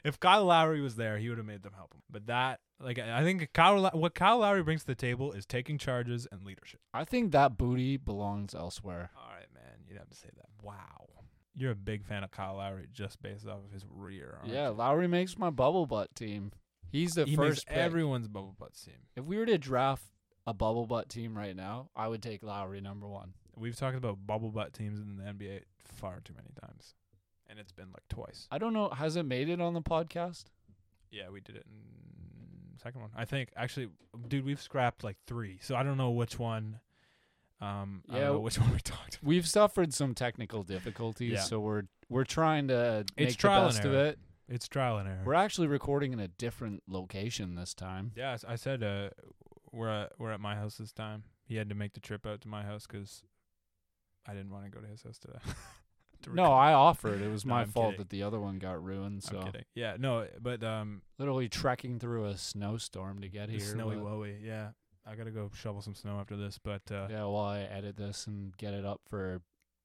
[0.04, 2.00] If Kyle Lowry was there, he would have made them help him.
[2.10, 5.32] But that, like, I I think Kyle, Low- what Kyle Lowry brings to the table
[5.32, 6.80] is taking charges and leadership.
[6.94, 9.10] I think that booty belongs elsewhere.
[9.16, 10.46] All right, man, you'd have to say that.
[10.62, 11.08] Wow,
[11.60, 14.38] you're a big fan of Kyle Lowry just based off of his rear.
[14.40, 14.74] aren't Yeah, you?
[14.74, 16.52] Lowry makes my bubble butt team.
[16.90, 18.94] He's the he first everyone's bubble butt team.
[19.14, 20.04] If we were to draft
[20.46, 23.34] a bubble butt team right now, I would take Lowry number one.
[23.56, 26.94] We've talked about bubble butt teams in the NBA far too many times,
[27.48, 28.48] and it's been like twice.
[28.50, 28.88] I don't know.
[28.88, 30.44] Has it made it on the podcast?
[31.10, 33.10] Yeah, we did it in second one.
[33.14, 33.88] I think actually,
[34.28, 36.80] dude, we've scrapped like three, so I don't know which one.
[37.60, 39.16] Um, I Yeah, don't know which one we talked.
[39.16, 39.24] about.
[39.28, 41.40] We've suffered some technical difficulties, Yeah.
[41.42, 44.18] so we're we're trying to It's make the trial and best of it.
[44.48, 45.22] It's trial and error.
[45.24, 48.12] We're actually recording in a different location this time.
[48.16, 49.10] Yeah, I said uh,
[49.70, 51.22] we're at, we're at my house this time.
[51.44, 53.22] He had to make the trip out to my house 'cause
[54.26, 55.38] I didn't want to go to his house today.
[56.22, 56.44] to No.
[56.52, 57.20] I offered.
[57.22, 57.98] It was No, my I'm fault kidding.
[57.98, 59.22] that the other one got ruined.
[59.30, 59.64] I'm So kidding.
[59.74, 63.60] Yeah, no, but um, literally trekking through a snowstorm to get the here.
[63.60, 64.42] snowy wowie.
[64.44, 64.70] Yeah,
[65.10, 66.58] I gotta go shovel some snow after this.
[66.62, 69.42] But uh, yeah, while I edit this and get it up for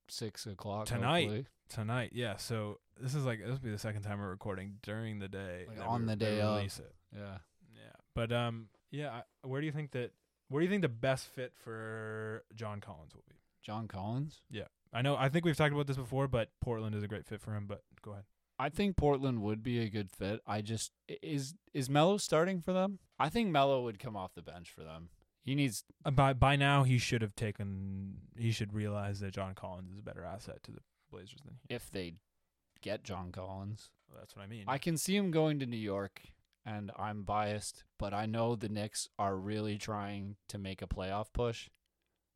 [0.07, 1.21] six o'clock Tonight.
[1.21, 1.45] hopefully.
[1.69, 2.37] tonight, yeah.
[2.37, 5.65] So this is like this will be the second time we're recording during the day.
[5.67, 6.57] Like on we- the day of.
[6.57, 6.93] release it.
[7.15, 7.37] Yeah.
[7.75, 9.09] Yeah, but um, yeah.
[9.43, 10.11] I, where do you think that?
[10.49, 13.35] Where do you think the best fit for John Collins will be?
[13.63, 14.41] John Collins.
[14.51, 15.15] Yeah, I know.
[15.17, 17.65] I think we've talked about this before, but Portland is a great fit for him.
[17.67, 18.25] But go ahead.
[18.57, 20.39] I think Portland would be a good fit.
[20.47, 22.99] I just is is Melo starting for them?
[23.19, 25.09] I think Melo would come off the bench for them.
[25.43, 28.17] He needs Uh, by by now he should have taken.
[28.37, 30.79] He should realize that John Collins is a better asset to the
[31.11, 31.75] Blazers than he.
[31.75, 32.15] if they
[32.81, 33.89] get John Collins.
[34.17, 34.63] That's what I mean.
[34.67, 36.21] I can see him going to New York,
[36.65, 41.27] and I'm biased, but I know the Knicks are really trying to make a playoff
[41.33, 41.69] push,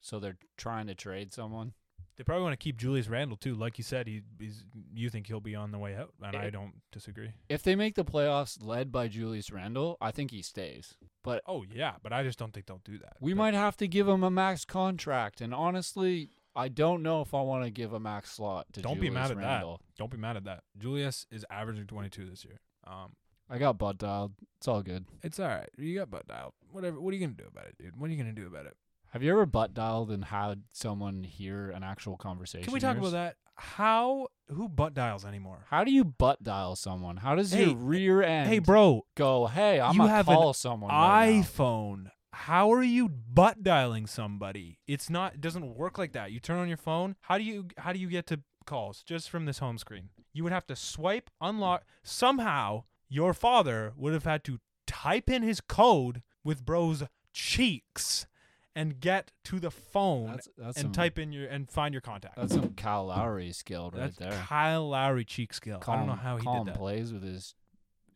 [0.02, 1.74] so they're trying to trade someone.
[2.20, 3.56] They probably want to keep Julius Randle too.
[3.56, 4.66] Like you said, he, he's.
[4.94, 7.32] You think he'll be on the way out, and I don't disagree.
[7.48, 10.96] If they make the playoffs led by Julius Randle, I think he stays.
[11.24, 13.14] But Oh yeah, but I just don't think they'll do that.
[13.22, 17.22] we But- might have to give him a max contract, and honestly, I don't know
[17.22, 19.66] if I want to give a max slot to Don't be mad at that.
[19.98, 20.64] Don't be mad at that.
[20.78, 22.60] Julius is averaging 22 this year.
[22.86, 23.14] Um,
[23.50, 24.34] I got butt dialed.
[24.58, 25.06] It's all good.
[25.24, 25.70] it's all right.
[25.78, 26.52] You got butt dialed.
[26.70, 27.00] Whatever.
[27.00, 27.96] What are you gonna do about it, dude?
[27.96, 28.76] What are you gonna do about it?
[29.12, 32.66] Have you ever butt dialed and had someone hear an actual conversation?
[32.66, 33.38] Can we talk about that?
[33.56, 35.66] How who butt dials anymore?
[35.70, 37.18] How do you butt dial someone?
[37.18, 40.36] How does Hey, your rear end Hey, bro, go, hey, I'm You gonna have an
[40.36, 42.12] call someone right now." iPhone.
[42.32, 44.80] How are you butt dialing somebody?
[44.88, 45.34] It's not.
[45.34, 46.32] It doesn't work like that.
[46.32, 47.16] You turn on your phone.
[47.22, 47.68] How do you?
[47.78, 50.10] How do you get to calls just from this home screen?
[50.32, 51.84] You would have to swipe, unlock.
[52.04, 58.28] Somehow, your father would have had to type in his code with bro's cheeks
[58.76, 62.02] and get to the phone That's, that's and some, type in your and find your
[62.02, 62.36] contact.
[62.38, 64.32] That's some Kyle Lowry skill right That's there.
[64.32, 65.82] Kyle Lowry cheek skill.
[65.88, 66.76] I don't know how he did that.
[66.78, 67.56] plays with his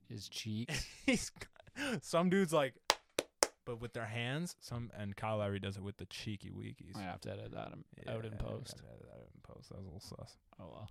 [0.09, 0.85] his cheeks.
[1.05, 1.31] He's
[2.01, 2.75] some dudes like,
[3.65, 4.55] but with their hands.
[4.59, 6.95] Some and Kyle Lowry does it with the cheeky weekies.
[6.95, 8.75] I have to edit that in- out in Yeah, post.
[8.83, 9.69] yeah, yeah, yeah, in post.
[9.69, 10.37] That was a little sus.
[10.59, 10.89] Oh well.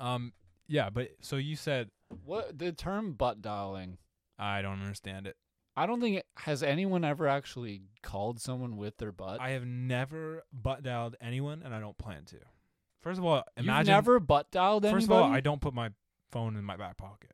[0.00, 0.32] Um,
[0.66, 1.90] yeah, but so you said
[2.24, 3.98] What the term butt dialing?
[4.38, 5.36] I don't understand it.
[5.76, 9.40] I don't think has anyone ever actually called someone with their butt.
[9.40, 12.36] I have never butt dialed anyone, and I don't plan to.
[13.02, 15.90] First of all, You've never butt dialed first of all, I don't put my
[16.30, 17.32] phone in my back pocket.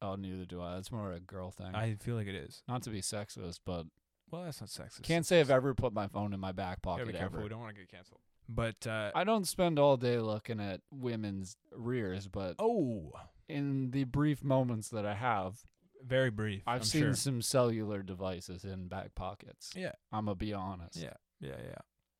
[0.00, 0.76] oh, neither do I.
[0.76, 1.74] That's more a girl thing.
[1.74, 2.62] I feel like it is.
[2.68, 3.86] Not to be sexist, but
[4.30, 5.02] Well, that's not sexist.
[5.02, 7.36] can't say I've ever put my phone in my back Gotta pocket be careful.
[7.38, 7.42] ever.
[7.42, 8.20] We don't want to get canceled.
[8.48, 13.12] But uh, I don't spend all day looking at women's rears, but oh,
[13.48, 15.64] in the brief moments that I have,
[16.04, 16.62] very brief.
[16.66, 17.14] I've I'm seen sure.
[17.14, 19.72] some cellular devices in back pockets.
[19.76, 19.92] Yeah.
[20.12, 20.96] I'm gonna be honest.
[20.96, 21.78] Yeah, yeah, yeah.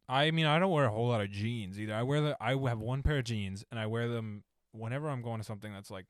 [0.08, 1.94] I mean, I don't wear a whole lot of jeans either.
[1.94, 5.22] I wear the I have one pair of jeans, and I wear them whenever I'm
[5.22, 6.06] going to something that's like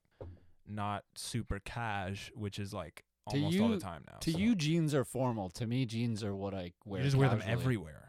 [0.67, 4.19] not super cash, which is like To almost all the time now.
[4.21, 5.51] To so you, jeans are formal.
[5.51, 7.01] To me, jeans are what I wear.
[7.01, 7.61] you just wear them casually.
[7.61, 8.07] everywhere.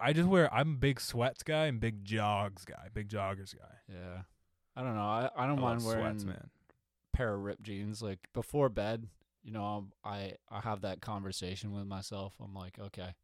[0.00, 0.52] I just wear.
[0.54, 3.74] I'm a big sweats guy and big jogs guy, big joggers guy.
[3.88, 4.22] Yeah.
[4.76, 5.02] I don't know.
[5.02, 6.50] I, I don't I mind wearing sweats, man.
[7.14, 8.02] Pair of ripped jeans.
[8.02, 9.08] Like before bed,
[9.42, 12.34] you know, I'm- I I have that conversation with myself.
[12.40, 13.14] I'm like, okay,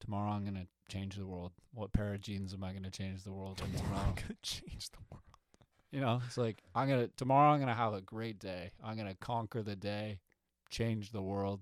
[0.00, 1.52] tomorrow I'm gonna change the world.
[1.72, 4.14] What pair of jeans am I gonna change the world I'm tomorrow?
[4.14, 5.22] gonna change the world.
[5.90, 7.52] you know, it's like I'm gonna tomorrow.
[7.52, 8.72] I'm gonna have a great day.
[8.82, 10.20] I'm gonna conquer the day,
[10.70, 11.60] change the world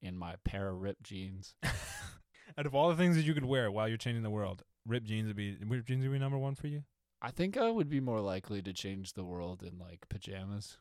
[0.00, 1.54] in my pair of ripped jeans.
[2.56, 5.06] Out of all the things that you could wear while you're changing the world, ripped
[5.06, 6.84] jeans would be ripped jeans would be number one for you.
[7.20, 10.78] I think I would be more likely to change the world in like pajamas.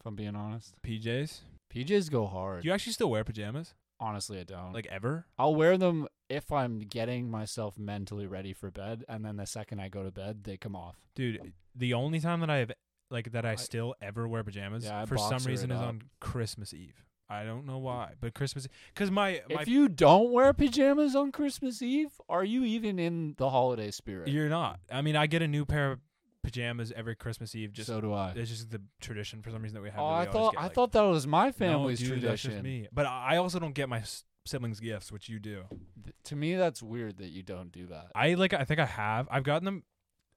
[0.00, 1.40] If I'm being honest, PJs.
[1.74, 2.62] PJs go hard.
[2.62, 3.74] Do you actually still wear pajamas?
[4.00, 4.72] Honestly, I don't.
[4.72, 5.26] Like ever?
[5.38, 9.80] I'll wear them if I'm getting myself mentally ready for bed, and then the second
[9.80, 10.96] I go to bed, they come off.
[11.16, 12.72] Dude, the only time that I've
[13.10, 16.72] like that I, I- still ever wear pajamas Yeah, for some reason is on Christmas
[16.72, 17.02] Eve.
[17.30, 21.30] I don't know why, but Christmas because my my If you don't wear pajamas on
[21.32, 24.28] Christmas Eve, are you even in the holiday spirit?
[24.28, 24.80] you're not.
[24.90, 26.00] I mean, I get a new pair of
[26.42, 27.72] pajamas every Christmas Eve.
[27.72, 28.32] Just so do I.
[28.34, 30.00] it's just the tradition for some reason that we have.
[30.00, 32.50] Oh, I thought get, I thought that was my No, family's dude, That's tradition.
[32.52, 32.88] just me.
[32.92, 34.02] But I I also don't get my
[34.46, 35.64] siblings gifts, which you do.
[36.02, 38.06] Th- to me, that's weird that you don't do that.
[38.14, 38.54] I like.
[38.54, 39.28] I think I have.
[39.30, 39.82] I've gotten them.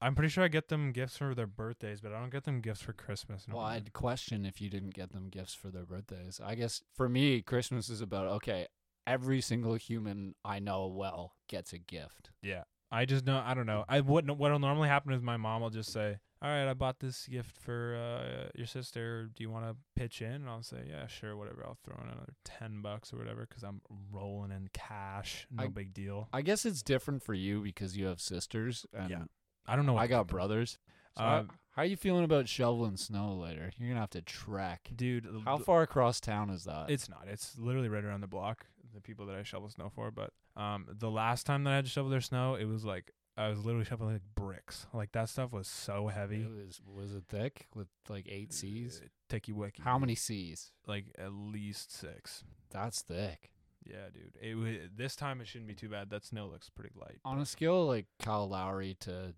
[0.02, 2.60] I'm pretty sure I get them gifts for their birthdays, but I don't get them
[2.60, 3.46] gifts for Christmas.
[3.46, 3.76] Well, normally.
[3.76, 6.40] I'd question if you didn't get them gifts for their birthdays.
[6.44, 8.66] I guess for me, Christmas is about okay.
[9.06, 12.30] Every single human I know well gets a gift.
[12.42, 12.64] Yeah.
[12.90, 13.84] I just know I don't know.
[13.88, 17.00] I what what'll normally happen is my mom will just say, "All right, I bought
[17.00, 19.30] this gift for uh, your sister.
[19.34, 21.64] Do you want to pitch in?" And I'll say, "Yeah, sure, whatever.
[21.66, 23.80] I'll throw in another 10 bucks or whatever cuz I'm
[24.12, 25.46] rolling in cash.
[25.50, 29.10] No I- big deal." I guess it's different for you because you have sisters and
[29.10, 29.24] Yeah.
[29.66, 30.78] I don't know what I got brothers.
[31.16, 33.70] So Um, how, are you feeling about shoveling snow later?
[33.76, 36.90] You're gonna have to track, Dude, How far across town is that?
[36.90, 37.24] It's not.
[37.26, 38.66] It's literally right around the block.
[38.94, 41.86] The people that I shovel snow for, but um, the last time that I had
[41.86, 44.86] to shovel their snow, it was like I was literally shoveling like bricks.
[44.92, 46.42] Like that stuff was so heavy.
[46.42, 49.00] It was was it thick with like eight C's?
[49.02, 49.82] Uh, Ticky wicky.
[49.82, 50.72] How many C's?
[50.86, 52.44] Like at least six.
[52.70, 53.50] That's thick.
[53.84, 54.36] Yeah, dude.
[54.40, 56.10] It this time it shouldn't be too bad.
[56.10, 57.18] That snow looks pretty light.
[57.24, 59.34] On a scale like Kyle Lowry to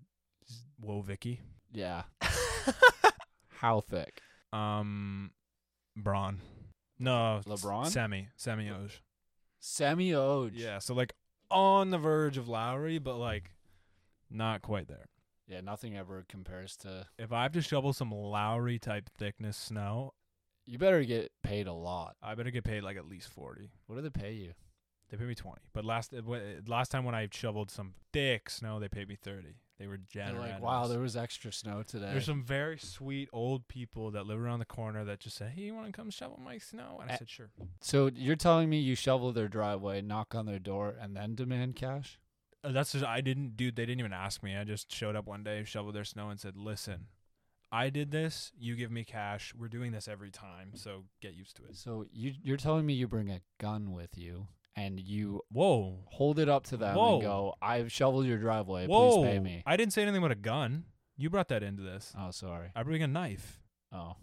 [0.80, 1.40] Whoa, Vicky.
[1.72, 2.02] yeah,
[3.48, 4.20] how thick?
[4.52, 5.30] um,
[5.96, 6.40] Braun.
[6.98, 7.86] No, LeBron?
[7.88, 8.28] Semi.
[8.36, 9.00] Semi Oj.
[9.58, 10.52] Semi Oj.
[10.54, 10.78] Yeah.
[10.78, 11.14] So like
[11.50, 13.50] on the verge of Lowry, but like
[14.30, 15.06] not quite there.
[15.46, 17.06] Yeah, nothing ever compares to.
[17.18, 20.14] If I have to shovel some Lowry type thickness snow,
[20.66, 22.16] You better get paid a lot.
[22.22, 23.70] I better get paid like at least forty.
[23.86, 24.52] What do they pay you?
[25.10, 26.22] They pay me twenty, but last uh,
[26.66, 29.56] last time when I shoveled some thick snow, they paid me thirty.
[29.78, 32.10] They were They're like, wow, there was extra snow today.
[32.12, 35.62] There's some very sweet old people that live around the corner that just say, "Hey,
[35.62, 38.78] you want to come shovel my snow?" And I said, "Sure." so you're telling me
[38.78, 42.20] you shovel their driveway, knock on their door, and then demand cash?
[42.62, 43.72] Uh, That's just I didn't do.
[43.72, 44.56] They didn't even ask me.
[44.56, 47.08] I just showed up one day, shoveled their snow, and said, "Listen,
[47.72, 48.52] I did this.
[48.56, 49.52] You give me cash.
[49.58, 52.94] We're doing this every time, so get used to it." So you you're telling me
[52.94, 57.14] you bring a gun with you and you Whoa, hold it up to them Whoa.
[57.14, 58.86] and go, "I've shoveled your driveway.
[58.86, 59.16] whoa!
[59.22, 60.84] Please pay me." I didn't say anything about a gun.
[61.16, 62.12] You brought that into this.
[62.18, 62.70] oh, sorry.
[62.74, 63.60] I bring a knife.
[63.92, 64.16] Oh.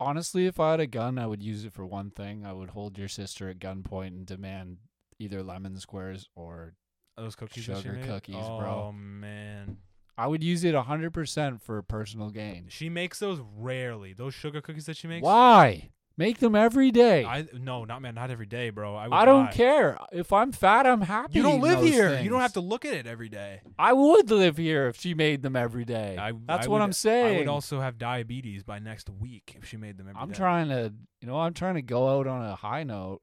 [0.00, 2.44] Honestly, if I had a gun, I would use it for one thing.
[2.44, 4.78] I would hold your sister at gunpoint and demand
[5.18, 6.74] either lemon squares or
[7.16, 8.92] Those cookies, Sugar cookies, oh, bro.
[8.92, 9.78] man,
[10.18, 12.66] I would use it 100% for personal gain.
[12.68, 14.12] she makes those rarely.
[14.12, 15.24] Those sugar cookies that she makes.
[15.24, 15.90] Why?
[16.16, 17.24] Make them every day.
[17.24, 18.94] I, I no, not man, not every day, bro.
[18.94, 19.52] I, would don't die.
[19.52, 19.98] care.
[20.12, 21.32] If I'm fat, I'm happy.
[21.34, 22.20] You don't live here.
[22.20, 23.62] You don't have to look at it every day.
[23.78, 26.16] I would live here if she made them every day.
[26.16, 27.34] I, That's I what would- I'm saying.
[27.36, 30.34] I would also have diabetes by next week if she made them every I'm day.
[30.36, 33.20] trying to, you know, I'm trying to go out on a high note.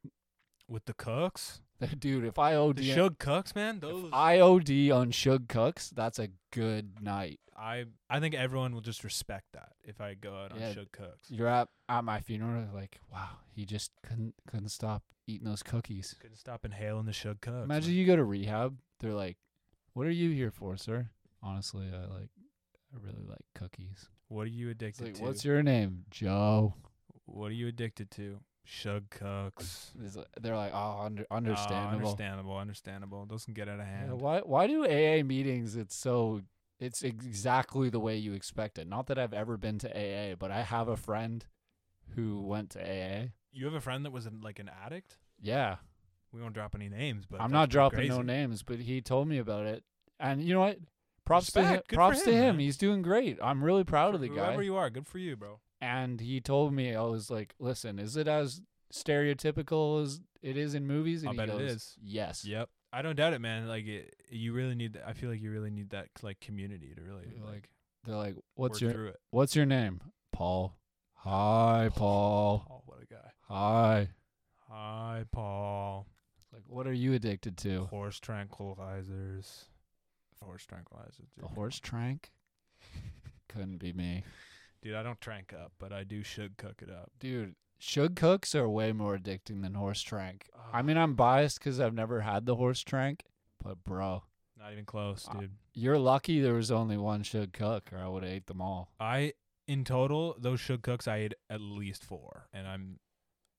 [0.67, 1.62] with the cooks.
[2.00, 3.80] Dude, if I OD, The Shug cooks, man.
[3.80, 7.39] Those I OD on Shug Cooks, that's a good night.
[7.58, 10.74] I I think everyone will just respect that if I go out on Yeah.
[10.74, 11.30] Shug cooks.
[11.30, 16.15] You're at at my funeral, like, wow, he just couldn't couldn't stop eating those cookies.
[16.20, 17.65] Couldn't stop inhaling the Shug cooks.
[17.65, 18.00] Imagine man.
[18.00, 18.78] you go to rehab.
[19.00, 19.38] They're like,
[19.94, 21.10] "What are you here for, sir?"
[21.44, 22.30] Honestly, I like,
[22.94, 24.10] I really like cookies.
[24.28, 25.24] What are you addicted like, to?
[25.24, 26.76] what's your name, Joe?
[27.26, 28.39] what are you addicted to?
[28.63, 29.04] Shug.
[29.58, 31.95] It's like- They're like, oh, under, Ah, understandable.
[31.97, 32.58] understandable.
[32.58, 33.26] Understandable.
[33.26, 34.21] Doesn't get out of Yeah, hand.
[34.21, 35.76] why why do AA meetings?
[35.76, 36.41] It's so
[36.80, 38.88] it's exactly the way you expect it.
[38.88, 41.45] Not that I've ever been to AA, but I have a friend
[42.15, 43.32] who went to AA.
[43.52, 45.17] you have a friend that was an, like an addict.
[45.41, 45.78] Yeah,
[46.32, 47.60] We won't drop any names, but I'm that's not
[47.91, 48.28] pretty dropping no crazy.
[48.28, 49.84] names, but he told me about it.
[50.19, 50.78] And you know what?
[51.26, 51.65] Props to him.
[51.65, 51.88] Respect.
[51.89, 52.56] Good for Props to him, him.
[52.58, 52.60] man.
[52.65, 53.38] He's doing great.
[53.43, 54.36] I'm really proud of the guy.
[54.36, 54.62] Whoever guy.
[54.63, 55.60] you are, good for you, bro.
[55.82, 58.62] And he told me I was like, "Listen, is it as
[58.94, 61.98] stereotypical as it is in movies?" And he bet it goes, is.
[62.02, 62.46] Yes.
[62.46, 62.70] Yep.
[62.94, 63.67] I don't doubt it, man.
[63.67, 65.00] Like it, you really need.
[65.06, 67.70] I feel like you really need that like community to really Like, like
[68.06, 69.17] They're like, "What's your it.
[69.32, 70.78] What's your name?" Paul.
[71.15, 72.65] Hi, Paul.
[72.70, 73.32] Oh, what a guy.
[73.48, 74.10] Hi.
[74.70, 76.08] Hi, Paul.
[76.54, 77.86] Like, what are you addicted to?
[77.86, 79.65] Horse tranquilizers.
[80.44, 81.30] Horse tranquilizers.
[81.38, 81.52] The dude.
[81.56, 82.32] horse trank?
[83.48, 84.24] Couldn't be me.
[84.82, 87.12] Dude, I don't trank up, but I do should cook it up.
[87.20, 90.50] Dude, Shug cooks are way more addicting than horse trank.
[90.74, 90.82] I Ah.
[90.84, 93.24] mean, I'm biased 'cause I've never had the horse trank,
[93.63, 94.24] but bro,
[94.58, 95.58] Not even close, Uh, dude.
[95.74, 98.94] you're lucky there was only one Shug cook, or I would have ate them all.
[99.00, 99.34] I
[99.67, 103.00] in total those should cooks I ate at least four, and I'm.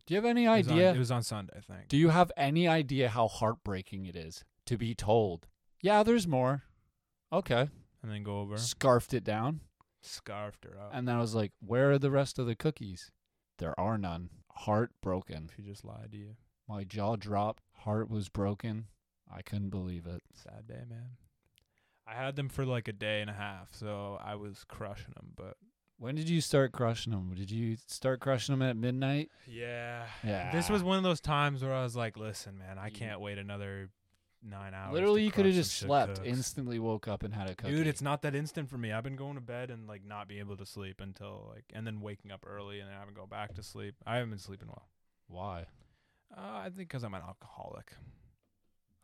[0.06, 0.94] Do you have any It was on- idea?
[0.94, 1.88] it was on Sunday, I think.
[1.88, 5.48] Do you have any idea how heartbreaking it is to be told,
[5.80, 6.64] yeah, there's more?
[7.32, 7.68] Okay.
[8.02, 9.61] and then go over, Scarfed it down.
[10.02, 10.90] Scarfed her up.
[10.92, 13.10] And then I was like, where are the rest of the cookies?
[13.58, 14.30] There are none.
[14.54, 15.50] Heartbroken.
[15.56, 16.36] she just lied to you.
[16.68, 17.62] My jaw dropped.
[17.78, 18.86] Heart was broken.
[19.32, 20.22] I couldn't believe it.
[20.34, 21.16] Sad day, man.
[22.06, 25.32] I had them for like a day and a half, so I was crushing them.
[25.36, 25.56] But
[25.98, 27.32] When did you start crushing them?
[27.34, 29.30] Did you start crushing them at midnight?
[29.46, 30.50] yeah, Yeah.
[30.52, 33.38] this was one of those times where I was like, "Listen, man, I can't wait
[33.38, 33.90] another
[34.42, 36.26] nine hours." Literally, you could have just slept, Cooks.
[36.28, 37.72] instantly woke up and had a cookie.
[37.74, 38.92] Dude, it's not that instant for me.
[38.92, 41.87] I've been going to bed and like not being able to sleep until like, and
[41.87, 43.94] then waking up early and then having to go back to sleep.
[44.07, 44.88] I haven't been sleeping well.
[45.28, 45.66] Why?
[46.37, 47.92] Uh, I think 'cause I'm an alcoholic.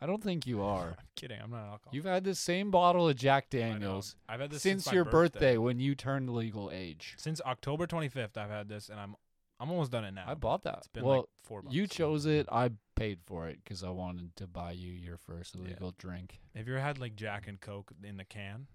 [0.00, 0.96] I don't think you are.
[0.98, 1.40] I'm kidding.
[1.42, 1.94] I'm not an alcoholic.
[1.94, 5.56] You've had the same bottle of Jack Daniels I've had this since, my your birthday.
[5.58, 7.14] when you turned legal age.
[7.18, 9.16] Since October 25th, I've had this, and I'm
[9.60, 10.22] I'm almost done it now.
[10.26, 10.76] I bought that.
[10.78, 11.74] It's been well, like four months.
[11.74, 12.46] you chose it.
[12.50, 15.62] I paid for it because I wanted to buy you your first Yeah.
[15.62, 16.40] illegal drink.
[16.54, 18.66] Have you ever had like Jack and Coke in the can?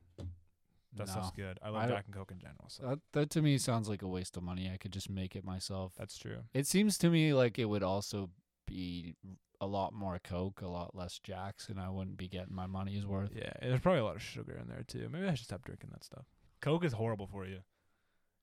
[0.96, 1.12] That no.
[1.12, 1.58] stuff's good.
[1.62, 2.70] I I love don't- Jack and Coke in general.
[2.70, 4.70] So That, that to me sounds like a waste of money.
[4.72, 5.94] I could just make it myself.
[5.98, 6.44] that's true.
[6.54, 8.30] It seems to me like it would also
[8.68, 9.16] be
[9.60, 13.06] a lot more Coke, a lot less Jacks, and I wouldn't be getting my money's
[13.06, 13.32] worth.
[13.36, 15.10] Yeah, there's probably a lot of sugar in there too.
[15.10, 16.26] Maybe I should stop drinking that stuff.
[16.62, 17.62] Coke is horrible for you.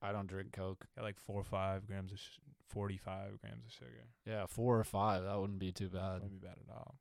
[0.01, 0.85] I don't drink Coke.
[0.95, 4.07] Got like four or five grams of, sh- forty-five grams of sugar.
[4.25, 5.23] Yeah, four or five.
[5.23, 6.21] That wouldn't be too bad.
[6.21, 6.95] Wouldn't be bad at all.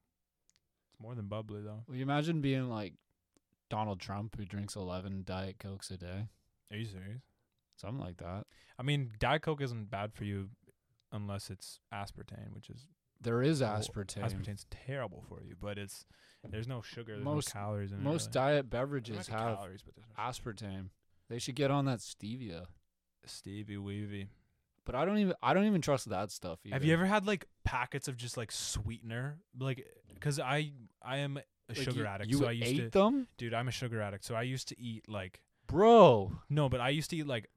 [0.92, 1.82] It's more than bubbly though.
[1.88, 2.94] Will you imagine being like
[3.70, 6.26] Donald Trump who drinks 11 Diet Cokes a day?
[6.70, 7.22] Are you serious?
[7.76, 8.44] Something like that.
[8.78, 10.50] I mean, Diet Coke isn't bad for you
[11.12, 12.86] unless it's aspartame, which is
[13.22, 14.22] There is Well, aspartame.
[14.24, 16.04] Aspartame's terrible for you, but it's
[16.48, 18.32] there's no sugar, there's Most- no calories in Most it.
[18.32, 18.68] diet really.
[18.68, 20.88] beverages There might be have calories, but no aspartame.
[21.28, 22.66] They should get on that stevia.
[23.26, 24.28] Stevie Weevy.
[24.84, 26.58] But I don't even I don't even trust that stuff.
[26.64, 26.74] Either.
[26.74, 29.38] Have you ever had like packets of just like sweetener?
[29.58, 29.86] Like,
[30.20, 32.98] cause I I am a Like, sugar you, addict, You so I used ate to,
[32.98, 33.54] them, dude.
[33.54, 36.32] I'm a sugar addict, so I used to eat like bro.
[36.48, 37.50] no, but I used to eat like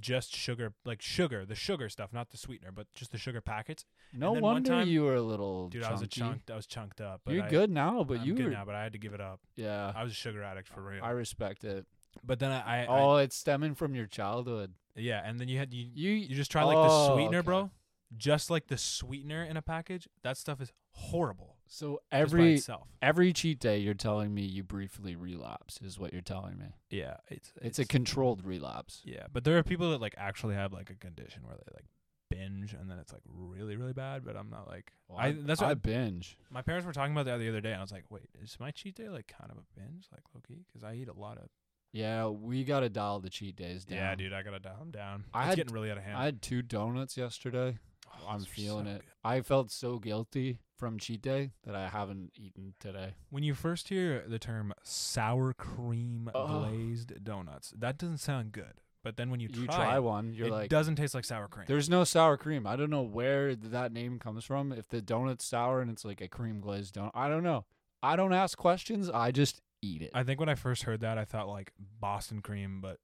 [0.00, 3.84] just sugar, like sugar, the sugar stuff, not the sweetener, but just the sugar packets.
[4.14, 5.68] No wonder time- you were a little.
[5.68, 6.30] Dude, I was a chunky.
[6.32, 7.20] chunked, I was chunked up.
[7.24, 8.50] But You're I, good now, but I'm you good were.
[8.50, 9.40] now, but I had to give it up.
[9.54, 11.04] Yeah, I was a sugar addict for real.
[11.04, 11.86] I respect it.
[12.24, 14.72] But then I, I, oh, it's stemming from your childhood.
[14.96, 17.44] Yeah, and then you had you You you just try like the Oh, sweetener, okay.
[17.46, 17.70] bro.
[18.16, 21.56] Just like the sweetener in a package, that stuff is horrible.
[21.66, 22.86] so every itself.
[23.00, 26.66] every cheat day you're telling me you briefly relapse is what you're telling me.
[26.90, 29.00] Yeah, it's It's, a controlled relapse.
[29.04, 31.86] Yeah, but there are people that like actually have like a condition where they like
[32.28, 34.26] binge and then it's like really really bad.
[34.26, 35.32] But I'm not like Well, I.
[35.32, 36.36] That's what I binge.
[36.50, 37.70] my parents were talking about that the other day.
[37.72, 40.20] And I was like, wait, is my cheat day like kind of a binge, like
[40.34, 40.66] low key?
[40.66, 41.48] Because I eat a lot of.
[41.92, 43.98] Yeah, we gotta dial the cheat days down.
[43.98, 45.24] Yeah, dude, I gotta dial I'm down.
[45.34, 46.16] I it's had- getting really out of hand.
[46.16, 47.78] I had two donuts yesterday.
[48.14, 48.94] Oh, I'm feeling so it.
[48.94, 49.02] good.
[49.24, 53.14] I felt so guilty from cheat day that I haven't eaten today.
[53.30, 56.48] When you first hear the term sour cream Ugh.
[56.70, 58.80] glazed donuts, that doesn't sound good.
[59.04, 61.14] But then when you, You, try, try it, one, you're like, it like, doesn't taste
[61.14, 61.64] like sour cream.
[61.66, 62.66] there's no sour cream.
[62.66, 64.72] I don't know where that name comes from.
[64.72, 67.64] If the donut's sour and it's like a cream glazed donut, I don't know.
[68.02, 69.08] I don't ask questions.
[69.10, 70.10] I just eat it.
[70.14, 72.98] I think when I first heard that, I thought like Boston cream, but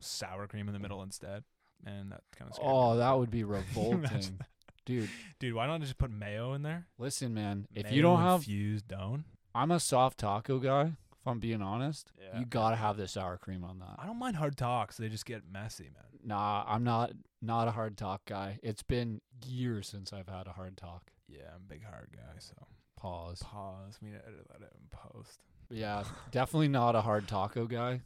[0.00, 1.42] sour cream in the middle instead,
[1.84, 2.98] and that kind of scared oh, me.
[2.98, 4.38] that would be revolting,
[4.84, 5.08] dude.
[5.38, 6.86] Dude, why don't I just put mayo in there?
[6.98, 7.66] Listen, man.
[7.74, 9.20] If Mayo you don't have, infused dough,
[9.54, 10.92] I'm a soft taco guy.
[11.20, 12.38] If I'm being honest, Yeah.
[12.38, 13.96] you gotta have the sour cream on that.
[13.98, 14.96] I don't mind hard talks.
[14.96, 16.04] They just get messy, man.
[16.22, 17.12] Nah, I'm not
[17.42, 18.58] not a hard talk guy.
[18.62, 21.10] It's been years since I've had a hard talk.
[21.28, 22.54] Yeah, I'm a big hard guy, so
[22.96, 23.42] Pause.
[23.42, 23.98] pause.
[24.02, 25.40] We need to edit that out in post.
[25.70, 28.02] Yeah, definitely not a hard taco guy.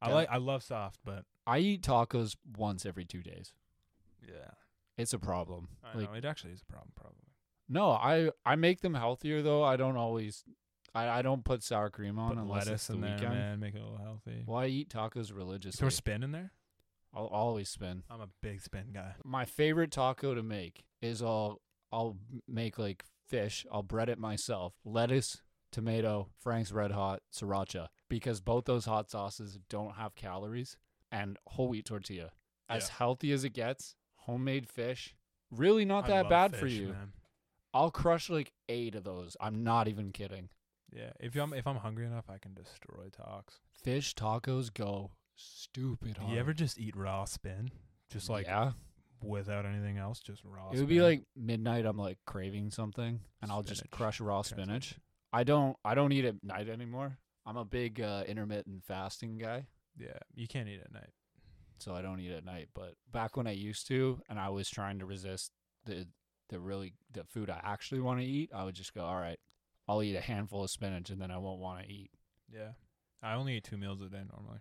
[0.00, 0.14] I Yeah.
[0.14, 0.28] like.
[0.30, 3.52] I love soft, but I eat tacos once every two days.
[4.26, 4.52] yeah,
[4.96, 5.68] It's a problem.
[5.82, 6.92] I Like know it actually is a problem.
[6.94, 7.26] Probably.
[7.68, 9.62] no, I I make them healthier though.
[9.64, 10.44] I don't always.
[10.94, 13.34] I, I don't put sour cream on Put unless lettuce it's the in there, weekend.
[13.34, 13.60] man.
[13.60, 14.44] Make it a little healthy.
[14.46, 15.88] Well, I eat tacos Throw religiously.
[15.90, 16.52] spin in there.
[17.14, 18.02] I'll always spin.
[18.10, 19.14] I'm a big spin guy.
[19.24, 22.16] My favorite taco to make is I'll I'll
[22.48, 23.66] make like fish.
[23.72, 24.74] I'll bread it myself.
[24.84, 25.40] Lettuce,
[25.72, 27.88] tomato, Frank's Red Hot, sriracha.
[28.08, 30.76] Because both those hot sauces don't have calories
[31.10, 32.30] and whole wheat tortilla.
[32.68, 32.94] As Yeah.
[32.98, 35.16] healthy as it gets, homemade fish.
[35.50, 36.88] Really not that bad for you.
[36.88, 37.12] man.
[37.74, 39.36] I'll crush like eight of those.
[39.40, 40.50] I'm not even kidding.
[40.94, 43.60] Yeah, if I'm if I'm hungry enough, I can destroy talks.
[43.72, 46.30] Fish tacos go stupid hard.
[46.32, 47.70] You ever just eat raw spin,
[48.10, 48.72] just like yeah,
[49.22, 50.70] without anything else, just raw?
[50.70, 51.86] it would be like midnight.
[51.86, 54.96] I'm like craving something, and I'll just crush raw spinach.
[55.32, 55.76] I don't.
[55.84, 57.18] I don't eat at night anymore.
[57.46, 59.66] I'm a big uh, intermittent fasting guy,
[59.98, 61.10] yeah, you can't eat at night.
[61.78, 62.68] so I don't eat at night.
[62.74, 65.50] But back when I used to, and I was trying to resist
[65.84, 66.06] the
[66.50, 69.38] the really the food I actually want to eat, I would just go, all right,
[69.88, 72.10] I'll eat a handful of spinach, and then I won't want to eat.
[72.52, 72.72] Yeah,
[73.22, 74.60] I only eat two meals a day normally.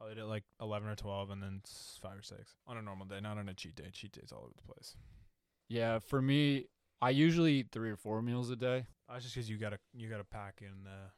[0.00, 2.82] I'll eat at like eleven or twelve, and then s- five or six on a
[2.82, 3.90] normal day, not on a cheat day.
[3.92, 4.96] Cheat days all over the place.
[5.68, 6.66] Yeah, for me,
[7.00, 8.86] I usually eat three or four meals a day.
[9.08, 11.10] Oh, that's just 'cause you gotta you gotta pack in the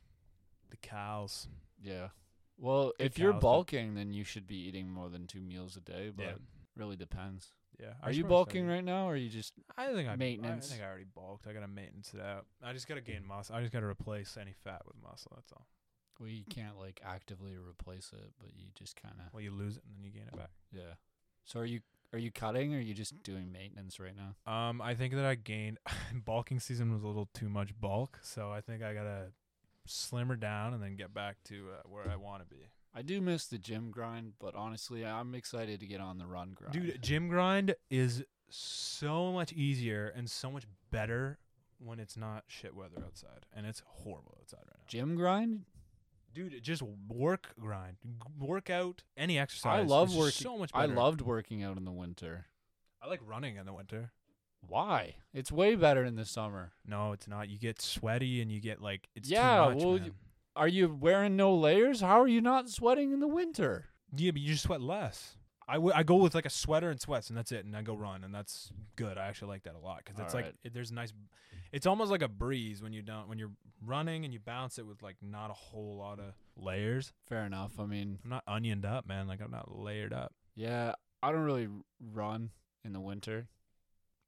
[0.71, 1.49] the cows.
[1.83, 2.11] Yeah.
[2.59, 5.40] Well, Good if you're cows, but- bulking, then you should be eating more than two
[5.40, 6.11] meals a day.
[6.11, 6.35] But Yeah.
[6.77, 7.53] really depends.
[7.79, 9.55] Yeah, I Are should you probably bulking start right now, or are you just?
[9.79, 10.66] I think I maintenance?
[10.66, 11.47] I think I already bulked.
[11.47, 12.47] I gotta maintenance it out.
[12.62, 13.55] I just gotta gain muscle.
[13.57, 15.33] I just gotta replace any fat with muscle.
[15.35, 15.66] That's all.
[16.19, 19.33] Well, you can't like actively replace it, but you just kind of.
[19.33, 20.51] Well, you lose it and then you gain it back.
[20.71, 20.95] Yeah.
[21.45, 21.81] So are you
[22.12, 24.53] are you cutting, or are you just doing maintenance right now?
[24.53, 25.79] Um, I think that I gained
[26.25, 29.33] bulking season was a little too much bulk, so I think I gotta
[29.87, 32.62] slimmer down and then get back to uh, where I want to be.
[32.94, 36.53] I do miss the gym grind, but honestly, I'm excited to get on the run
[36.55, 36.73] grind.
[36.73, 41.38] Dude, gym grind is so much easier and so much better
[41.78, 44.84] when it's not shit weather outside, and it's horrible outside right now.
[44.89, 45.64] gym grind.
[46.33, 47.97] Dude, just work grind,
[48.39, 49.81] work out, any exercise.
[49.81, 52.47] I love working- So much I loved working out in the winter.
[53.03, 54.12] I like running in the winter.
[54.61, 55.16] Why?
[55.33, 56.72] It's way better in the summer.
[56.87, 57.49] No, it's not.
[57.49, 60.14] You get sweaty and you get like it's Yeah, too much, well, you-
[60.57, 62.01] Are you wearing no layers?
[62.01, 63.87] How are you not sweating in the winter?
[64.14, 65.37] Yeah, but you just sweat less.
[65.71, 67.64] I, w- I go with like a sweater and sweats, and that's it.
[67.64, 69.16] And I go run, and that's good.
[69.16, 70.57] I actually like that a lot because it's like Alright.
[70.64, 71.12] it, there's a nice.
[71.73, 73.53] It's almost like a breeze when you don't when you're
[73.87, 77.12] running and you bounce it with like not a whole lot of layers.
[77.29, 77.79] Fair enough.
[77.79, 79.29] I mean, I'm not onioned up, man.
[79.29, 80.33] Like I'm not layered up.
[80.55, 81.73] yeah, I don't really r-
[82.12, 82.51] run
[82.85, 83.49] in the winter.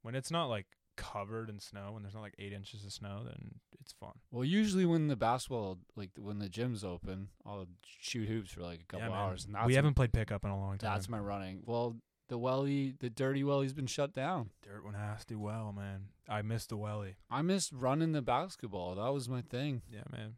[0.03, 0.66] When it's not like
[0.97, 4.12] covered in snow and there's not like eight inches of snow, then it's fun.
[4.30, 7.66] Well, usually when the basketball, like when the gym's open, I'll
[8.01, 10.51] shoot hoops for like a couple Yeah, hours, and that's we haven't played pickup in
[10.51, 10.93] a long time.
[10.93, 11.62] that's my running.
[11.66, 11.97] Well,
[12.28, 14.51] the welly, the dirty welly's been shut down.
[14.62, 16.07] Dirt one has to well, man.
[16.28, 17.16] I missed the welly.
[17.30, 18.95] I missed running the basketball.
[18.95, 19.82] That was my thing.
[19.93, 20.36] Yeah, man.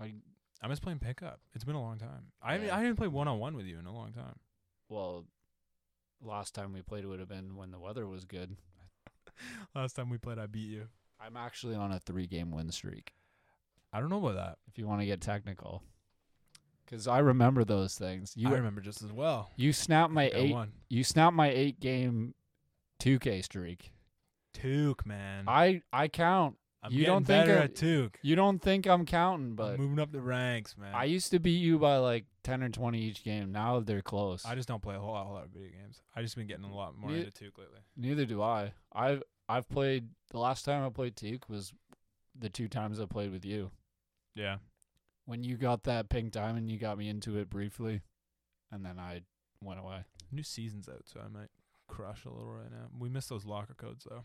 [0.00, 0.14] I
[0.60, 1.40] I miss playing pickup.
[1.54, 2.32] It's been a long time.
[2.42, 4.36] I haven't, I haven't played one on one with you in a long time.
[4.88, 5.26] well,
[6.20, 8.56] last time we played it would have been when the weather was good.
[9.74, 10.86] Last time we played, I beat you.
[11.20, 13.12] I'm actually on a three game win streak.
[13.92, 14.58] I don't know about that.
[14.68, 15.82] If you want to get technical,
[16.84, 18.32] because I remember those things.
[18.36, 19.50] You I remember just as well.
[19.56, 20.52] you snapped my eight.
[20.52, 20.72] won.
[20.88, 22.34] You snapped my eight game,
[22.98, 23.92] two K streak.
[24.54, 25.44] Took, man.
[25.46, 26.56] I I count.
[26.82, 28.18] I'm you getting don't think better I- at Took.
[28.22, 30.94] You don't think I'm counting, but I'm moving up the ranks, man.
[30.94, 33.50] I used to beat you by like ten or twenty each game.
[33.52, 34.44] Now they're close.
[34.44, 36.00] I just don't play a whole lot, whole lot of video games.
[36.14, 37.80] I just been getting a lot more Ne- into two K lately.
[37.96, 38.72] Neither do I.
[38.92, 41.72] I've I've played the last time I played Teak was
[42.38, 43.70] the two times I played with you.
[44.36, 44.58] Yeah.
[45.26, 48.02] When you got that pink diamond, you got me into it briefly,
[48.70, 49.22] and then I
[49.62, 50.04] went away.
[50.30, 51.48] New season's out, so I might
[51.88, 52.86] crush a little right now.
[52.98, 54.22] We missed those locker codes though.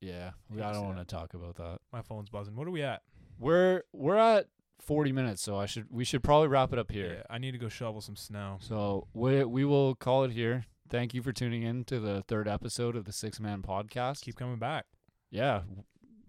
[0.00, 1.78] Yeah, we, I don't want to talk about that.
[1.92, 2.54] My phone's buzzing.
[2.56, 3.02] What are we at?
[3.38, 4.46] We're we're at
[4.80, 7.14] forty minutes, so I should we should probably wrap it up here.
[7.18, 8.58] Yeah, I need to go shovel some snow.
[8.60, 10.64] So we we will call it here.
[10.88, 14.20] Thank you for tuning in to the third episode of the Six Man Podcast.
[14.22, 14.84] Keep coming back.
[15.30, 15.62] yeah,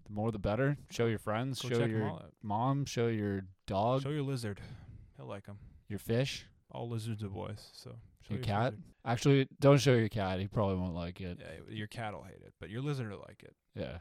[0.06, 0.76] the more the better.
[0.90, 1.60] Show your friends.
[1.62, 2.32] Go show check 'em your all out.
[2.42, 2.84] mom.
[2.86, 4.02] Show your dog.
[4.02, 4.60] Show your lizard.
[5.16, 5.58] He'll like 'em.
[5.88, 6.46] your fish.
[6.70, 7.70] All lizards are boys.
[7.72, 7.96] So
[8.28, 8.64] show Your cat.
[8.72, 8.82] lizard.
[9.04, 10.38] Actually, don't show your cat.
[10.38, 11.38] He probably won't like it.
[11.40, 13.54] Yeah, your cat will hate it, but your lizard will like it.
[13.74, 13.98] Yeah.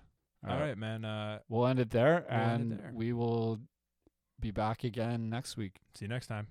[0.48, 1.04] All right, man.
[1.06, 2.92] Uh, We'll end it there, We'll end it and there.
[2.94, 3.60] we will
[4.40, 5.80] be back again next week.
[5.96, 6.48] see you next time.